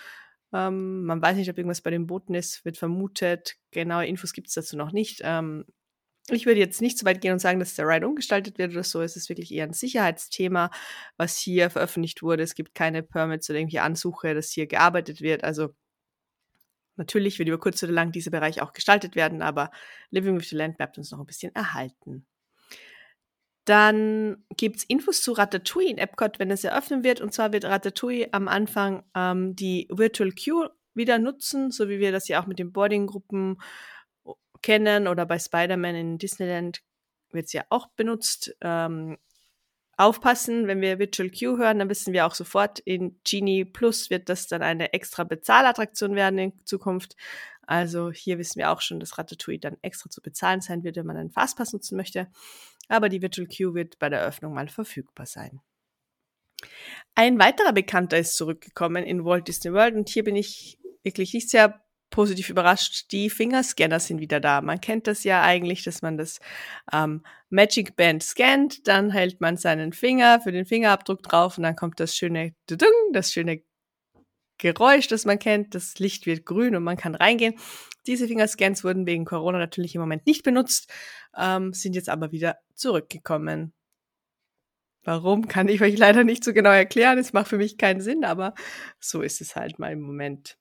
Ähm, 0.53 1.05
man 1.05 1.21
weiß 1.21 1.37
nicht, 1.37 1.51
ob 1.51 1.59
irgendwas 1.59 1.83
bei 1.83 1.91
den 1.91 2.07
Booten 2.07 2.35
ist, 2.35 2.65
wird 2.65 2.77
vermutet. 2.79 3.57
Genaue 3.71 4.07
Infos 4.07 4.33
gibt 4.33 4.49
es 4.49 4.55
dazu 4.55 4.77
noch 4.77 4.93
nicht. 4.93 5.21
Ähm, 5.23 5.67
ich 6.37 6.47
würde 6.47 6.61
jetzt 6.61 6.81
nicht 6.81 6.99
so 6.99 7.07
weit 7.07 7.21
gehen 7.21 7.33
und 7.33 7.39
sagen, 7.39 7.59
dass 7.59 7.75
der 7.75 7.87
Ride 7.87 8.07
umgestaltet 8.07 8.59
wird 8.59 8.73
oder 8.73 8.85
so. 8.85 9.01
Es 9.03 9.17
ist 9.17 9.29
wirklich 9.29 9.53
eher 9.53 9.65
ein 9.65 9.73
Sicherheitsthema, 9.73 10.71
was 11.17 11.39
hier 11.39 11.71
veröffentlicht 11.71 12.23
wurde. 12.23 12.43
Es 12.43 12.55
gibt 12.55 12.75
keine 12.75 13.03
Permits 13.03 13.49
oder 13.51 13.59
irgendwelche 13.59 13.83
Ansuche, 13.83 14.35
dass 14.35 14.51
hier 14.51 14.67
gearbeitet 14.67 15.21
wird. 15.21 15.45
Also 15.45 15.71
natürlich 16.97 17.39
wird 17.39 17.49
über 17.49 17.59
kurz 17.59 17.83
oder 17.83 17.93
lang 17.93 18.13
dieser 18.13 18.31
Bereich 18.31 18.63
auch 18.63 18.73
gestaltet 18.73 19.17
werden, 19.17 19.43
aber 19.43 19.71
Living 20.11 20.39
with 20.39 20.49
the 20.51 20.57
Land 20.57 20.77
bleibt 20.77 20.99
uns 20.99 21.11
noch 21.11 21.21
ein 21.21 21.27
bisschen 21.27 21.55
erhalten. 21.55 22.27
Dann 23.65 24.45
gibt 24.57 24.79
es 24.79 24.85
Infos 24.85 25.23
zu 25.23 25.33
Ratatouille 25.33 25.91
in 25.91 25.99
Epcot, 25.99 26.39
wenn 26.39 26.51
es 26.51 26.65
eröffnen 26.65 27.05
wird. 27.05 27.21
Und 27.21 27.33
zwar 27.33 27.53
wird 27.53 27.65
Ratatouille 27.65 28.29
am 28.33 28.49
Anfang 28.49 29.05
ähm, 29.15 29.55
die 29.55 29.87
Virtual 29.91 30.33
Queue 30.33 30.71
wieder 30.95 31.19
nutzen, 31.19 31.71
so 31.71 31.89
wie 31.89 32.01
wir 32.01 32.11
das 32.11 32.27
ja 32.29 32.43
auch 32.43 32.47
mit 32.47 32.59
den 32.59 32.73
Boarding-Gruppen 32.73 33.59
kennen 34.63 35.09
oder 35.09 35.27
bei 35.27 35.39
Spider-Man 35.39 35.95
in 35.95 36.19
Disneyland 36.19 36.83
wird 37.31 37.47
es 37.47 37.53
ja 37.53 37.65
auch 37.71 37.89
benutzt. 37.97 38.57
Ähm, 38.61 39.19
aufpassen, 39.97 40.67
wenn 40.67 40.81
wir 40.81 40.99
Virtual 40.99 41.29
Queue 41.29 41.59
hören, 41.59 41.79
dann 41.79 41.91
wissen 41.91 42.15
wir 42.15 42.27
auch 42.27 42.35
sofort, 42.35 42.79
in 42.81 43.21
Genie 43.23 43.67
Plus 43.67 44.09
wird 44.09 44.31
das 44.31 44.47
dann 44.47 44.63
eine 44.63 44.95
extra 44.95 45.25
Bezahlattraktion 45.25 46.15
werden 46.15 46.39
in 46.39 46.65
Zukunft. 46.65 47.17
Also 47.63 48.11
hier 48.11 48.39
wissen 48.39 48.59
wir 48.59 48.71
auch 48.71 48.81
schon, 48.81 48.99
dass 48.99 49.19
Ratatouille 49.19 49.61
dann 49.61 49.77
extra 49.83 50.09
zu 50.09 50.23
bezahlen 50.23 50.63
sein 50.63 50.83
wird, 50.83 50.97
wenn 50.97 51.07
man 51.07 51.19
einen 51.19 51.31
Fastpass 51.31 51.73
nutzen 51.73 51.97
möchte. 51.97 52.29
Aber 52.89 53.09
die 53.09 53.23
Virtual 53.23 53.47
Queue 53.47 53.75
wird 53.75 53.99
bei 53.99 54.09
der 54.09 54.21
Eröffnung 54.21 54.55
mal 54.55 54.69
verfügbar 54.69 55.27
sein. 55.27 55.61
Ein 57.15 57.39
weiterer 57.39 57.73
Bekannter 57.73 58.19
ist 58.19 58.37
zurückgekommen 58.37 59.05
in 59.05 59.25
Walt 59.25 59.49
Disney 59.49 59.73
World 59.73 59.95
und 59.95 60.09
hier 60.09 60.25
bin 60.25 60.35
ich 60.35 60.79
wirklich 61.03 61.33
nicht 61.35 61.51
sehr 61.51 61.81
positiv 62.11 62.51
überrascht, 62.51 63.13
die 63.13 63.31
Fingerscanner 63.31 64.01
sind 64.01 64.21
wieder 64.21 64.41
da. 64.41 64.61
Man 64.61 64.81
kennt 64.81 65.07
das 65.07 65.25
ja 65.25 65.43
eigentlich, 65.43 65.85
dass 65.85 66.03
man 66.03 66.19
das 66.19 66.41
ähm, 66.93 67.23
Magic 67.49 67.97
Band 67.97 68.23
scannt, 68.23 68.87
dann 68.87 69.11
hält 69.11 69.41
man 69.41 69.57
seinen 69.57 69.93
Finger 69.93 70.41
für 70.41 70.53
den 70.53 70.67
Fingerabdruck 70.67 71.23
drauf 71.23 71.57
und 71.57 71.65
dann 71.65 71.77
kommt 71.77 72.01
das 72.01 72.17
schöne, 72.17 72.55
das 73.13 73.33
schöne 73.33 73.63
Geräusch, 74.59 75.09
das 75.09 75.25
man 75.25 75.39
kennt. 75.39 75.75
Das 75.75 75.99
Licht 75.99 76.27
wird 76.27 76.45
grün 76.45 76.77
und 76.77 76.85
man 76.85 76.97
kann 76.97 77.15
reingehen. 77.15 77.55
Diese 78.07 78.29
Fingerscans 78.29 78.85
wurden 78.85 79.07
wegen 79.07 79.25
Corona 79.25 79.59
natürlich 79.59 79.95
im 79.95 80.01
Moment 80.01 80.27
nicht 80.27 80.43
benutzt, 80.43 80.93
ähm, 81.37 81.73
sind 81.73 81.95
jetzt 81.95 82.09
aber 82.09 82.33
wieder 82.33 82.59
zurückgekommen. 82.75 83.73
Warum, 85.03 85.49
kann 85.49 85.69
ich 85.69 85.81
euch 85.81 85.97
leider 85.99 86.25
nicht 86.25 86.45
so 86.45 86.53
genau 86.53 86.71
erklären. 86.71 87.19
Es 87.19 87.33
macht 87.33 87.49
für 87.49 87.57
mich 87.57 87.79
keinen 87.79 88.01
Sinn, 88.01 88.25
aber 88.25 88.55
so 88.99 89.23
ist 89.23 89.41
es 89.41 89.57
halt 89.57 89.79
mal 89.79 89.93
im 89.93 90.01
Moment. 90.01 90.59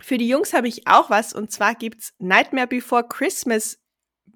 Für 0.00 0.18
die 0.18 0.28
Jungs 0.28 0.52
habe 0.52 0.68
ich 0.68 0.86
auch 0.86 1.10
was 1.10 1.32
und 1.32 1.50
zwar 1.50 1.74
gibt's 1.74 2.12
Nightmare 2.18 2.66
Before 2.66 3.06
Christmas 3.06 3.78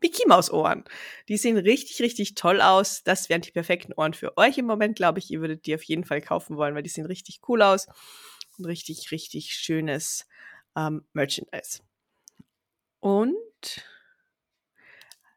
Mickey 0.00 0.26
Maus 0.26 0.50
Ohren. 0.50 0.84
Die 1.28 1.36
sehen 1.36 1.56
richtig, 1.58 2.00
richtig 2.00 2.34
toll 2.34 2.60
aus. 2.60 3.02
Das 3.04 3.28
wären 3.28 3.42
die 3.42 3.50
perfekten 3.50 3.92
Ohren 3.92 4.14
für 4.14 4.36
euch 4.36 4.56
im 4.58 4.66
Moment, 4.66 4.96
glaube 4.96 5.18
ich. 5.18 5.30
Ihr 5.30 5.40
würdet 5.40 5.66
die 5.66 5.74
auf 5.74 5.82
jeden 5.82 6.04
Fall 6.04 6.20
kaufen 6.20 6.56
wollen, 6.56 6.74
weil 6.74 6.82
die 6.82 6.88
sehen 6.88 7.06
richtig 7.06 7.40
cool 7.48 7.62
aus. 7.62 7.86
Und 8.58 8.64
richtig, 8.64 9.10
richtig 9.10 9.52
schönes 9.52 10.26
ähm, 10.76 11.04
Merchandise. 11.12 11.80
Und 13.00 13.34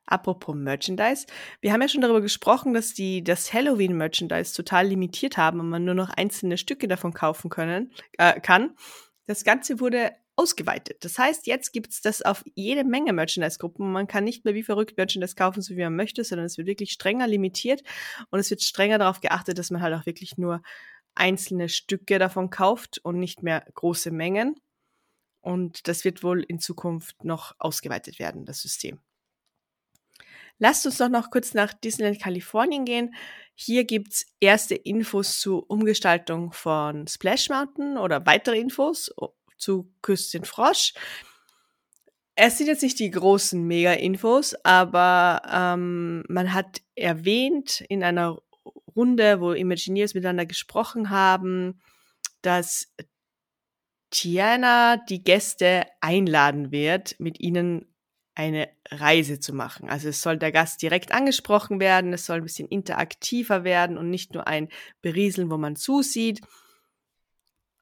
apropos 0.05 0.55
Merchandise, 0.55 1.25
wir 1.61 1.73
haben 1.73 1.81
ja 1.81 1.87
schon 1.87 2.01
darüber 2.01 2.21
gesprochen, 2.21 2.73
dass 2.73 2.93
die 2.93 3.23
das 3.23 3.53
Halloween-Merchandise 3.53 4.53
total 4.53 4.87
limitiert 4.87 5.37
haben 5.37 5.59
und 5.59 5.69
man 5.69 5.85
nur 5.85 5.95
noch 5.95 6.09
einzelne 6.09 6.57
Stücke 6.57 6.87
davon 6.87 7.13
kaufen 7.13 7.49
können, 7.49 7.91
äh, 8.17 8.39
kann. 8.39 8.75
Das 9.25 9.43
Ganze 9.43 9.79
wurde 9.79 10.11
ausgeweitet. 10.35 11.03
Das 11.05 11.17
heißt, 11.19 11.47
jetzt 11.47 11.71
gibt's 11.71 12.01
das 12.01 12.21
auf 12.21 12.43
jede 12.55 12.83
Menge 12.83 13.13
Merchandise-Gruppen. 13.13 13.91
Man 13.91 14.07
kann 14.07 14.23
nicht 14.23 14.45
mehr 14.45 14.55
wie 14.55 14.63
verrückt 14.63 14.97
Merchandise 14.97 15.35
kaufen, 15.35 15.61
so 15.61 15.75
wie 15.75 15.83
man 15.83 15.95
möchte, 15.95 16.23
sondern 16.23 16.45
es 16.45 16.57
wird 16.57 16.67
wirklich 16.67 16.91
strenger 16.91 17.27
limitiert 17.27 17.83
und 18.29 18.39
es 18.39 18.49
wird 18.49 18.63
strenger 18.63 18.97
darauf 18.97 19.21
geachtet, 19.21 19.59
dass 19.59 19.69
man 19.71 19.81
halt 19.81 19.93
auch 19.93 20.05
wirklich 20.05 20.37
nur 20.37 20.61
einzelne 21.15 21.69
Stücke 21.69 22.17
davon 22.17 22.49
kauft 22.49 22.99
und 23.03 23.19
nicht 23.19 23.43
mehr 23.43 23.65
große 23.75 24.11
Mengen. 24.11 24.55
Und 25.41 25.87
das 25.87 26.03
wird 26.05 26.23
wohl 26.23 26.41
in 26.41 26.59
Zukunft 26.59 27.23
noch 27.23 27.53
ausgeweitet 27.59 28.17
werden, 28.17 28.45
das 28.45 28.61
System. 28.61 29.01
Lasst 30.63 30.85
uns 30.85 30.97
doch 30.97 31.09
noch 31.09 31.29
kurz 31.29 31.53
nach 31.53 31.73
Disneyland 31.73 32.21
Kalifornien 32.21 32.85
gehen. 32.85 33.13
Hier 33.53 33.83
gibt's 33.83 34.25
erste 34.39 34.75
Infos 34.75 35.41
zur 35.41 35.69
Umgestaltung 35.69 36.53
von 36.53 37.05
Splash 37.05 37.49
Mountain 37.49 37.97
oder 37.97 38.25
weitere 38.25 38.57
Infos 38.59 39.13
zu 39.57 39.91
Küstin 40.01 40.45
Frosch. 40.45 40.93
Es 42.35 42.57
sind 42.57 42.67
jetzt 42.67 42.81
nicht 42.81 42.97
die 42.99 43.11
großen 43.11 43.61
Mega-Infos, 43.61 44.55
aber 44.63 45.41
ähm, 45.51 46.23
man 46.29 46.53
hat 46.53 46.81
erwähnt 46.95 47.81
in 47.89 48.01
einer 48.01 48.41
Runde, 48.95 49.41
wo 49.41 49.51
Imagineers 49.51 50.13
miteinander 50.13 50.45
gesprochen 50.45 51.09
haben, 51.09 51.81
dass 52.41 52.87
Tiana 54.11 54.95
die 54.95 55.25
Gäste 55.25 55.83
einladen 55.99 56.71
wird, 56.71 57.19
mit 57.19 57.41
ihnen 57.41 57.92
eine 58.35 58.69
Reise 58.89 59.39
zu 59.39 59.53
machen. 59.53 59.89
Also 59.89 60.09
es 60.09 60.21
soll 60.21 60.37
der 60.37 60.51
Gast 60.51 60.81
direkt 60.81 61.11
angesprochen 61.11 61.79
werden, 61.79 62.13
es 62.13 62.25
soll 62.25 62.37
ein 62.37 62.43
bisschen 62.43 62.67
interaktiver 62.67 63.63
werden 63.63 63.97
und 63.97 64.09
nicht 64.09 64.33
nur 64.33 64.47
ein 64.47 64.69
Berieseln, 65.01 65.51
wo 65.51 65.57
man 65.57 65.75
zusieht. 65.75 66.41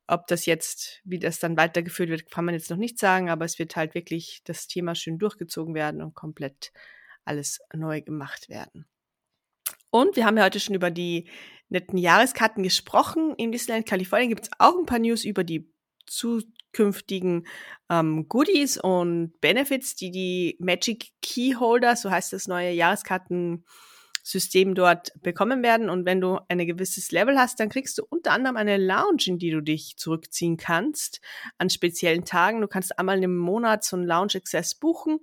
Ob 0.07 0.27
das 0.27 0.45
jetzt, 0.45 0.99
wie 1.05 1.19
das 1.19 1.39
dann 1.39 1.55
weitergeführt 1.55 2.09
wird, 2.09 2.29
kann 2.29 2.43
man 2.43 2.53
jetzt 2.53 2.69
noch 2.69 2.77
nicht 2.77 2.99
sagen, 2.99 3.29
aber 3.29 3.45
es 3.45 3.59
wird 3.59 3.77
halt 3.77 3.95
wirklich 3.95 4.41
das 4.43 4.67
Thema 4.67 4.93
schön 4.93 5.17
durchgezogen 5.17 5.73
werden 5.73 6.01
und 6.01 6.15
komplett 6.15 6.73
alles 7.23 7.59
neu 7.73 8.01
gemacht 8.01 8.49
werden. 8.49 8.85
Und 9.89 10.17
wir 10.17 10.25
haben 10.25 10.37
ja 10.37 10.43
heute 10.43 10.59
schon 10.59 10.75
über 10.75 10.91
die 10.91 11.29
netten 11.69 11.97
Jahreskarten 11.97 12.63
gesprochen. 12.63 13.35
In 13.37 13.53
Disneyland 13.53 13.85
Kalifornien 13.85 14.29
gibt 14.29 14.43
es 14.43 14.51
auch 14.57 14.77
ein 14.77 14.85
paar 14.85 14.99
News 14.99 15.23
über 15.23 15.45
die 15.45 15.71
zukünftigen 16.71 17.47
ähm, 17.89 18.27
Goodies 18.27 18.77
und 18.77 19.39
Benefits, 19.41 19.95
die 19.95 20.11
die 20.11 20.57
Magic 20.59 21.11
Key 21.21 21.55
Holder, 21.59 21.95
so 21.95 22.11
heißt 22.11 22.33
das 22.33 22.47
neue 22.47 22.71
Jahreskartensystem 22.71 24.75
dort 24.75 25.11
bekommen 25.21 25.63
werden. 25.63 25.89
Und 25.89 26.05
wenn 26.05 26.21
du 26.21 26.39
ein 26.47 26.65
gewisses 26.65 27.11
Level 27.11 27.37
hast, 27.37 27.59
dann 27.59 27.69
kriegst 27.69 27.97
du 27.97 28.03
unter 28.09 28.31
anderem 28.31 28.57
eine 28.57 28.77
Lounge, 28.77 29.23
in 29.27 29.37
die 29.37 29.51
du 29.51 29.61
dich 29.61 29.95
zurückziehen 29.97 30.57
kannst 30.57 31.21
an 31.57 31.69
speziellen 31.69 32.25
Tagen. 32.25 32.61
Du 32.61 32.67
kannst 32.67 32.97
einmal 32.97 33.21
im 33.23 33.37
Monat 33.37 33.83
so 33.83 33.97
einen 33.97 34.05
Lounge 34.05 34.35
Access 34.35 34.75
buchen. 34.75 35.19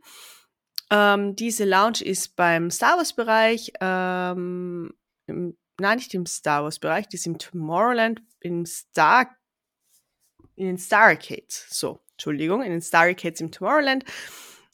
Ähm, 0.90 1.36
diese 1.36 1.64
Lounge 1.64 2.02
ist 2.02 2.36
beim 2.36 2.70
Star 2.70 2.96
Wars 2.96 3.14
Bereich, 3.14 3.72
ähm, 3.80 4.94
im, 5.26 5.56
nein, 5.78 5.98
nicht 5.98 6.14
im 6.14 6.24
Star 6.24 6.64
Wars 6.64 6.78
Bereich, 6.78 7.08
die 7.08 7.16
ist 7.16 7.26
im 7.26 7.38
Tomorrowland, 7.38 8.22
im 8.40 8.64
Star 8.64 9.37
in 10.58 10.66
den 10.66 10.78
Star 10.78 11.08
Arcades. 11.08 11.66
So, 11.70 12.00
Entschuldigung, 12.12 12.62
in 12.62 12.72
den 12.72 12.82
Star 12.82 13.02
Arcades 13.02 13.40
im 13.40 13.52
Tomorrowland. 13.52 14.04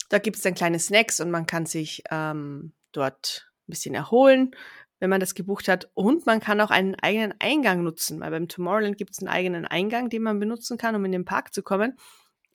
Da 0.09 0.19
gibt 0.19 0.37
es 0.37 0.41
dann 0.41 0.55
kleine 0.55 0.79
Snacks 0.79 1.19
und 1.19 1.31
man 1.31 1.45
kann 1.45 1.65
sich 1.65 2.03
ähm, 2.11 2.73
dort 2.91 3.49
ein 3.67 3.71
bisschen 3.71 3.95
erholen, 3.95 4.55
wenn 4.99 5.09
man 5.09 5.19
das 5.19 5.35
gebucht 5.35 5.67
hat. 5.67 5.89
Und 5.93 6.25
man 6.25 6.39
kann 6.39 6.61
auch 6.61 6.71
einen 6.71 6.95
eigenen 6.95 7.33
Eingang 7.39 7.83
nutzen, 7.83 8.19
weil 8.19 8.31
beim 8.31 8.47
Tomorrowland 8.47 8.97
gibt 8.97 9.11
es 9.11 9.19
einen 9.19 9.29
eigenen 9.29 9.65
Eingang, 9.65 10.09
den 10.09 10.23
man 10.23 10.39
benutzen 10.39 10.77
kann, 10.77 10.95
um 10.95 11.05
in 11.05 11.11
den 11.11 11.25
Park 11.25 11.53
zu 11.53 11.61
kommen. 11.61 11.97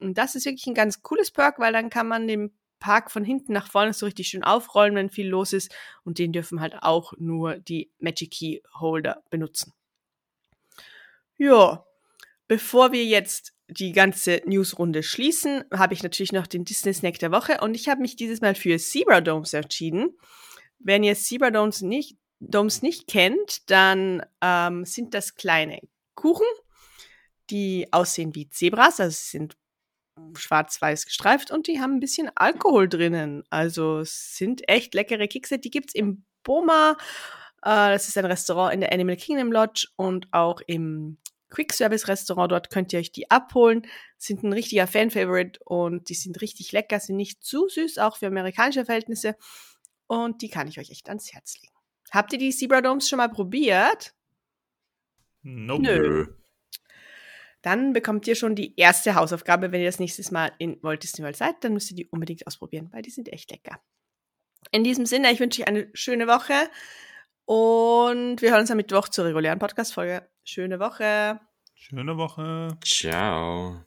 Und 0.01 0.19
das 0.19 0.35
ist 0.35 0.47
wirklich 0.47 0.67
ein 0.67 0.75
ganz 0.75 1.03
cooles 1.03 1.31
Perk, 1.31 1.59
weil 1.59 1.73
dann 1.73 1.91
kann 1.91 2.09
man 2.09 2.27
den 2.27 2.57
Park 2.81 3.11
von 3.11 3.25
hinten 3.25 3.53
nach 3.53 3.71
vorne 3.71 3.93
so 3.93 4.07
richtig 4.07 4.29
schön 4.29 4.43
aufrollen, 4.43 4.95
wenn 4.95 5.11
viel 5.11 5.29
los 5.29 5.53
ist. 5.53 5.73
Und 6.03 6.19
den 6.19 6.33
dürfen 6.33 6.61
halt 6.61 6.77
auch 6.83 7.13
nur 7.19 7.57
die 7.59 7.93
Magic 7.99 8.33
Key 8.33 8.61
Holder 8.75 9.23
benutzen. 9.31 9.75
Ja, 11.37 11.85
bevor 12.51 12.91
wir 12.91 13.05
jetzt 13.05 13.53
die 13.69 13.93
ganze 13.93 14.43
Newsrunde 14.45 15.05
schließen, 15.05 15.63
habe 15.73 15.95
ich 15.95 16.03
natürlich 16.03 16.33
noch 16.33 16.49
den 16.49 16.65
Disney 16.65 16.93
Snack 16.93 17.21
der 17.21 17.31
Woche 17.31 17.59
und 17.61 17.77
ich 17.77 17.89
habe 17.89 18.01
mich 18.01 18.17
dieses 18.17 18.41
Mal 18.41 18.57
für 18.57 18.77
Zebra 18.77 19.21
Domes 19.21 19.53
entschieden. 19.53 20.19
Wenn 20.81 21.05
ihr 21.05 21.15
Zebra 21.15 21.53
Domes 21.53 21.81
nicht, 21.81 22.19
Domes 22.41 22.83
nicht 22.83 23.07
kennt, 23.07 23.71
dann 23.71 24.27
ähm, 24.41 24.85
sind 24.85 25.15
das 25.15 25.37
kleine 25.37 25.79
Kuchen, 26.17 26.47
die 27.51 27.87
aussehen 27.93 28.35
wie 28.35 28.51
Zebras, 28.51 28.99
also 28.99 29.15
sind 29.17 29.57
schwarz-weiß 30.35 31.07
gestreift 31.07 31.53
und 31.53 31.69
die 31.69 31.81
haben 31.81 31.95
ein 31.95 32.01
bisschen 32.01 32.33
Alkohol 32.35 32.89
drinnen. 32.89 33.45
Also 33.51 34.01
es 34.01 34.37
sind 34.37 34.69
echt 34.69 34.93
leckere 34.95 35.29
Kekse. 35.29 35.61
Die 35.61 35.71
gibt's 35.71 35.95
im 35.95 36.25
Boma. 36.43 36.97
Äh, 37.63 37.93
das 37.93 38.09
ist 38.09 38.19
ein 38.19 38.25
Restaurant 38.25 38.75
in 38.75 38.81
der 38.81 38.93
Animal 38.93 39.17
Kingdom 39.17 39.53
Lodge 39.53 39.87
und 39.95 40.27
auch 40.33 40.61
im 40.67 41.17
Quick 41.51 41.73
Service 41.73 42.09
Restaurant. 42.09 42.51
Dort 42.51 42.71
könnt 42.71 42.93
ihr 42.93 43.01
euch 43.01 43.13
die 43.13 43.31
abholen. 43.31 43.83
Sind 44.17 44.43
ein 44.43 44.53
richtiger 44.53 44.87
Fan-Favorite 44.87 45.61
und 45.65 46.09
die 46.09 46.15
sind 46.15 46.41
richtig 46.41 46.73
lecker, 46.73 47.01
sind 47.01 47.17
nicht 47.17 47.43
zu 47.45 47.69
süß, 47.69 47.99
auch 47.99 48.17
für 48.17 48.29
amerikanische 48.29 48.85
Verhältnisse. 48.85 49.37
Und 50.07 50.43
die 50.43 50.49
kann 50.49 50.69
ich 50.69 50.79
euch 50.79 50.91
echt 50.91 51.09
ans 51.09 51.33
Herz 51.33 51.57
legen. 51.61 51.75
Habt 52.11 52.33
ihr 52.33 52.39
die 52.39 52.51
Zebra 52.51 52.81
Domes 52.81 53.09
schon 53.09 53.19
mal 53.19 53.29
probiert? 53.29 54.15
Nope. 55.43 55.83
Nö. 55.83 56.27
Dann 57.63 57.93
bekommt 57.93 58.27
ihr 58.27 58.35
schon 58.35 58.55
die 58.55 58.75
erste 58.77 59.15
Hausaufgabe, 59.15 59.71
wenn 59.71 59.81
ihr 59.81 59.89
das 59.89 59.99
nächste 59.99 60.23
Mal 60.33 60.53
in 60.59 60.83
Walt 60.83 61.03
Disney 61.03 61.23
World 61.23 61.37
seid, 61.37 61.63
dann 61.63 61.75
müsst 61.75 61.91
ihr 61.91 61.97
die 61.97 62.07
unbedingt 62.07 62.47
ausprobieren, 62.47 62.89
weil 62.93 63.03
die 63.03 63.11
sind 63.11 63.31
echt 63.33 63.51
lecker. 63.51 63.81
In 64.73 64.85
diesem 64.85 65.07
Sinne, 65.07 65.31
ich 65.31 65.41
wünsche 65.41 65.63
euch 65.63 65.69
eine 65.69 65.91
schöne 65.93 66.27
Woche 66.27 66.55
und 67.51 68.41
wir 68.43 68.53
hören 68.53 68.61
uns 68.61 68.71
am 68.71 68.77
Mittwoch 68.77 69.09
zur 69.09 69.25
regulären 69.25 69.59
Podcast-Folge. 69.59 70.23
Schöne 70.45 70.79
Woche. 70.79 71.41
Schöne 71.75 72.17
Woche. 72.17 72.79
Ciao. 72.85 73.85